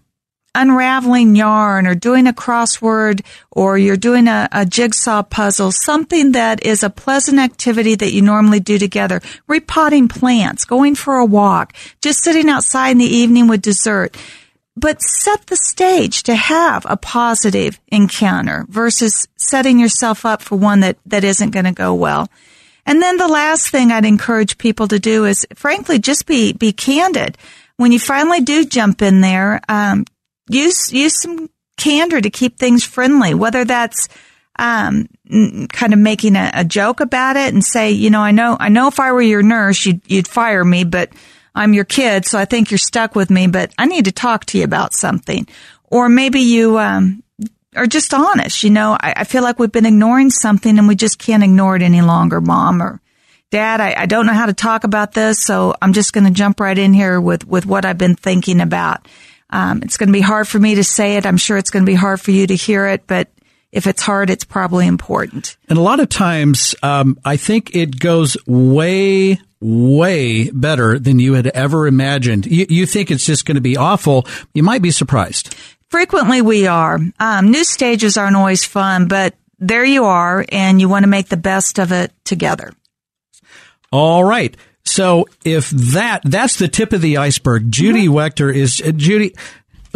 unraveling 0.53 1.36
yarn 1.36 1.86
or 1.86 1.95
doing 1.95 2.28
a 2.28 2.34
crossword 2.34 3.26
or 3.51 3.78
you're 3.78 3.97
doing 3.97 4.28
a, 4.28 4.47
a, 4.53 4.65
jigsaw 4.65 5.21
puzzle, 5.21 5.71
something 5.71 6.32
that 6.32 6.65
is 6.65 6.82
a 6.82 6.89
pleasant 6.89 7.39
activity 7.39 7.95
that 7.95 8.13
you 8.13 8.21
normally 8.21 8.61
do 8.61 8.78
together. 8.78 9.19
Repotting 9.47 10.07
plants, 10.07 10.63
going 10.63 10.95
for 10.95 11.15
a 11.15 11.26
walk, 11.26 11.73
just 12.01 12.23
sitting 12.23 12.47
outside 12.47 12.91
in 12.91 12.99
the 12.99 13.05
evening 13.05 13.47
with 13.49 13.61
dessert 13.61 14.15
but 14.76 15.01
set 15.01 15.47
the 15.47 15.55
stage 15.55 16.23
to 16.23 16.36
have 16.36 16.86
a 16.89 16.97
positive 16.97 17.80
encounter 17.88 18.65
versus 18.69 19.28
setting 19.38 19.80
yourself 19.80 20.26
up 20.26 20.41
for 20.41 20.57
one 20.57 20.82
that, 20.82 20.97
that 21.05 21.23
isn't 21.23 21.51
going 21.51 21.65
to 21.65 21.71
go 21.71 21.93
well. 21.93 22.28
And 22.86 23.02
then 23.02 23.18
the 23.18 23.28
last 23.28 23.70
thing 23.70 23.92
I'd 23.92 24.06
encourage 24.06 24.58
people 24.58 24.88
to 24.90 25.00
do 25.00 25.26
is, 25.26 25.46
frankly, 25.56 26.00
just 26.00 26.26
be, 26.26 26.54
be 26.54 26.72
candid. 26.72 27.38
When 27.78 27.92
you 27.92 28.00
finally 28.00 28.42
do 28.42 28.66
jump 28.66 29.02
in 29.02 29.22
there, 29.22 29.60
um, 29.68 30.06
use, 30.50 30.94
use 30.94 31.20
some 31.20 31.50
candor 31.78 32.22
to 32.22 32.30
keep 32.30 32.58
things 32.58 32.84
friendly, 32.84 33.34
whether 33.34 33.66
that's, 33.66 34.08
um, 34.58 35.10
kind 35.74 35.94
of 35.94 36.00
making 36.00 36.36
a, 36.36 36.52
a 36.54 36.64
joke 36.64 37.00
about 37.02 37.36
it 37.36 37.54
and 37.54 37.66
say, 37.66 37.92
you 37.92 38.10
know, 38.10 38.22
I 38.22 38.32
know, 38.32 38.56
I 38.60 38.70
know 38.70 38.88
if 38.88 39.00
I 39.00 39.12
were 39.12 39.22
your 39.22 39.44
nurse, 39.44 39.86
you'd, 39.86 40.02
you'd 40.06 40.28
fire 40.28 40.64
me, 40.64 40.84
but 40.84 41.10
I'm 41.54 41.74
your 41.74 41.86
kid, 41.86 42.26
so 42.26 42.38
I 42.38 42.46
think 42.46 42.70
you're 42.70 42.78
stuck 42.78 43.16
with 43.16 43.30
me, 43.30 43.48
but 43.48 43.74
I 43.78 43.86
need 43.86 44.06
to 44.06 44.12
talk 44.12 44.46
to 44.46 44.58
you 44.58 44.64
about 44.64 44.94
something. 44.94 45.48
Or 45.86 46.08
maybe 46.08 46.42
you, 46.42 46.78
um, 46.78 47.24
are 47.76 47.88
just 47.88 48.13
honest. 48.13 48.63
You 48.63 48.69
know, 48.69 48.97
I, 48.99 49.13
I, 49.17 49.23
feel 49.23 49.43
like 49.43 49.59
we've 49.59 49.71
been 49.71 49.86
ignoring 49.86 50.30
something 50.30 50.78
and 50.78 50.88
we 50.88 50.95
just 50.95 51.19
can't 51.19 51.43
ignore 51.43 51.76
it 51.76 51.82
any 51.82 52.01
longer, 52.01 52.41
mom 52.41 52.82
or 52.82 53.01
dad. 53.51 53.82
I, 53.82 53.93
I 53.97 54.05
don't 54.05 54.26
know 54.26 54.34
how 54.34 54.45
to 54.45 54.53
talk 54.53 54.84
about 54.84 55.13
this, 55.13 55.39
so 55.39 55.76
I'm 55.82 55.93
just 55.93 56.13
going 56.13 56.26
to 56.26 56.32
jump 56.32 56.59
right 56.59 56.78
in 56.78 56.93
here 56.93 57.19
with, 57.19 57.47
with 57.47 57.65
what 57.65 57.86
I've 57.86 57.97
been 57.97 58.15
thinking 58.15 58.61
about. 58.61 59.07
Um, 59.49 59.82
it's 59.84 59.97
going 59.97 60.07
to 60.07 60.13
be 60.13 60.21
hard 60.21 60.47
for 60.47 60.59
me 60.59 60.76
to 60.76 60.84
say 60.84 61.17
it. 61.17 61.26
I'm 61.26 61.38
sure 61.38 61.57
it's 61.57 61.69
going 61.69 61.86
to 61.86 61.89
be 61.89 61.95
hard 61.95 62.19
for 62.19 62.32
you 62.32 62.47
to 62.47 62.55
hear 62.55 62.88
it, 62.88 63.07
but 63.07 63.30
if 63.71 63.88
it's 63.88 64.01
hard, 64.01 64.30
it's 64.30 64.45
probably 64.45 64.88
important. 64.88 65.57
And 65.67 65.78
a 65.78 65.82
lot 65.82 65.99
of 65.99 66.09
times, 66.09 66.76
um, 66.82 67.19
I 67.26 67.38
think 67.38 67.76
it 67.76 67.99
goes 67.99 68.38
way, 68.47 69.39
way 69.59 70.49
better 70.49 70.97
than 70.97 71.19
you 71.19 71.34
had 71.34 71.47
ever 71.47 71.86
imagined. 71.86 72.45
You, 72.45 72.65
you 72.69 72.86
think 72.86 73.11
it's 73.11 73.26
just 73.26 73.45
going 73.45 73.55
to 73.55 73.61
be 73.61 73.76
awful. 73.76 74.26
You 74.53 74.63
might 74.63 74.82
be 74.82 74.91
surprised. 74.91 75.55
Frequently 75.90 76.42
we 76.42 76.68
are. 76.68 77.00
Um, 77.20 77.52
new 77.52 77.64
stages 77.64 78.18
aren't 78.18 78.36
always 78.36 78.66
fun, 78.66 79.08
but 79.08 79.36
there 79.60 79.86
you 79.86 80.06
are, 80.06 80.46
and 80.50 80.82
you 80.82 80.90
want 80.90 81.04
to 81.04 81.10
make 81.10 81.30
the 81.30 81.38
best 81.38 81.80
of 81.80 81.92
it 81.92 82.12
together. 82.26 82.74
All 83.92 84.24
right. 84.24 84.56
So 84.84 85.26
if 85.44 85.70
that 85.70 86.22
that's 86.24 86.58
the 86.58 86.68
tip 86.68 86.94
of 86.94 87.02
the 87.02 87.18
iceberg, 87.18 87.72
Judy 87.72 88.06
mm-hmm. 88.06 88.16
Wechter 88.16 88.54
is 88.54 88.82
uh, 88.82 88.92
Judy 88.92 89.34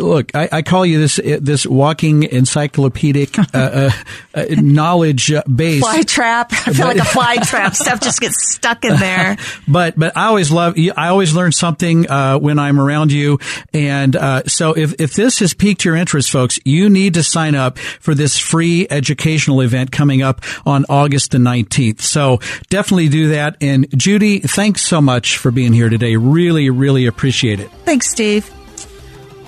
look, 0.01 0.35
I, 0.35 0.49
I, 0.51 0.61
call 0.61 0.85
you 0.85 0.99
this 0.99 1.19
this 1.23 1.65
walking 1.65 2.23
encyclopedic 2.23 3.37
uh, 3.39 3.43
uh, 3.53 3.91
uh 4.33 4.45
knowledge 4.49 5.31
base 5.53 5.81
fly 5.81 6.01
trap. 6.03 6.51
I 6.51 6.73
feel 6.73 6.87
but, 6.87 6.97
like 6.97 6.97
a 6.97 7.05
fly 7.05 7.35
trap. 7.43 7.75
Stuff 7.75 8.01
just 8.01 8.19
gets 8.19 8.53
stuck 8.53 8.85
in 8.85 8.95
there. 8.97 9.37
But 9.67 9.99
but 9.99 10.17
I 10.17 10.25
always 10.27 10.51
love. 10.51 10.75
I 10.97 11.09
always 11.09 11.35
learn 11.35 11.51
something 11.51 12.09
uh, 12.09 12.39
when 12.39 12.57
I'm 12.59 12.79
around 12.79 13.11
you, 13.11 13.39
and 13.73 14.15
uh, 14.15 14.43
so 14.47 14.75
if 14.75 14.99
if 14.99 15.13
this 15.13 15.39
has 15.39 15.53
piqued 15.53 15.85
your 15.85 15.95
interest, 15.95 16.31
folks, 16.31 16.59
you 16.65 16.89
need 16.89 17.13
to 17.15 17.23
sign 17.23 17.55
up 17.55 17.77
for 17.77 18.15
this 18.15 18.37
free 18.37 18.87
educational 18.89 19.61
event 19.61 19.91
coming 19.91 20.21
up 20.21 20.41
on 20.65 20.85
August 20.89 21.31
the 21.31 21.37
19th. 21.37 22.01
So 22.01 22.39
definitely 22.69 23.09
do 23.09 23.29
that. 23.29 23.57
And 23.61 23.87
Judy, 23.97 24.39
thanks 24.39 24.81
so 24.81 25.01
much 25.01 25.37
for 25.37 25.51
being 25.51 25.73
here 25.73 25.89
today. 25.89 26.15
Really, 26.15 26.69
really 26.69 27.05
appreciate 27.05 27.59
it. 27.59 27.69
Thanks, 27.85 28.09
Steve. 28.09 28.49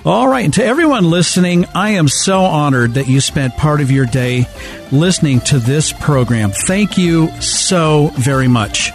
All 0.04 0.26
right. 0.26 0.44
And 0.44 0.54
to 0.54 0.64
everyone 0.64 1.04
listening, 1.04 1.64
I 1.76 1.90
am 1.90 2.08
so 2.08 2.40
honored 2.40 2.94
that 2.94 3.06
you 3.06 3.20
spent 3.20 3.56
part 3.56 3.80
of 3.80 3.90
your 3.92 4.06
day 4.06 4.46
listening 4.90 5.38
to 5.42 5.60
this 5.60 5.92
program. 5.92 6.50
Thank 6.50 6.98
you 6.98 7.28
so 7.40 8.08
very 8.14 8.48
much. 8.48 8.90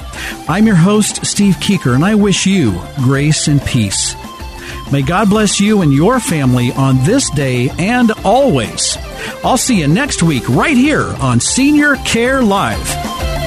I'm 0.50 0.68
your 0.68 0.76
host, 0.76 1.26
Steve 1.26 1.56
Keeker, 1.56 1.96
and 1.96 2.04
I 2.04 2.16
wish 2.16 2.46
you 2.46 2.78
grace 2.98 3.48
and 3.48 3.62
peace. 3.62 4.16
May 4.92 5.02
God 5.02 5.30
bless 5.30 5.62
you 5.62 5.82
and 5.82 5.94
your 5.94 6.20
family 6.20 6.74
on 6.74 7.02
this 7.06 7.30
day 7.32 7.70
and 7.78 8.12
always. 8.26 8.98
I'll 9.46 9.58
see 9.58 9.80
you 9.80 9.88
next 9.88 10.24
week 10.24 10.48
right 10.50 10.76
here 10.76 11.06
on 11.22 11.40
Senior 11.40 11.96
Care 11.98 12.42
Live. 12.42 13.47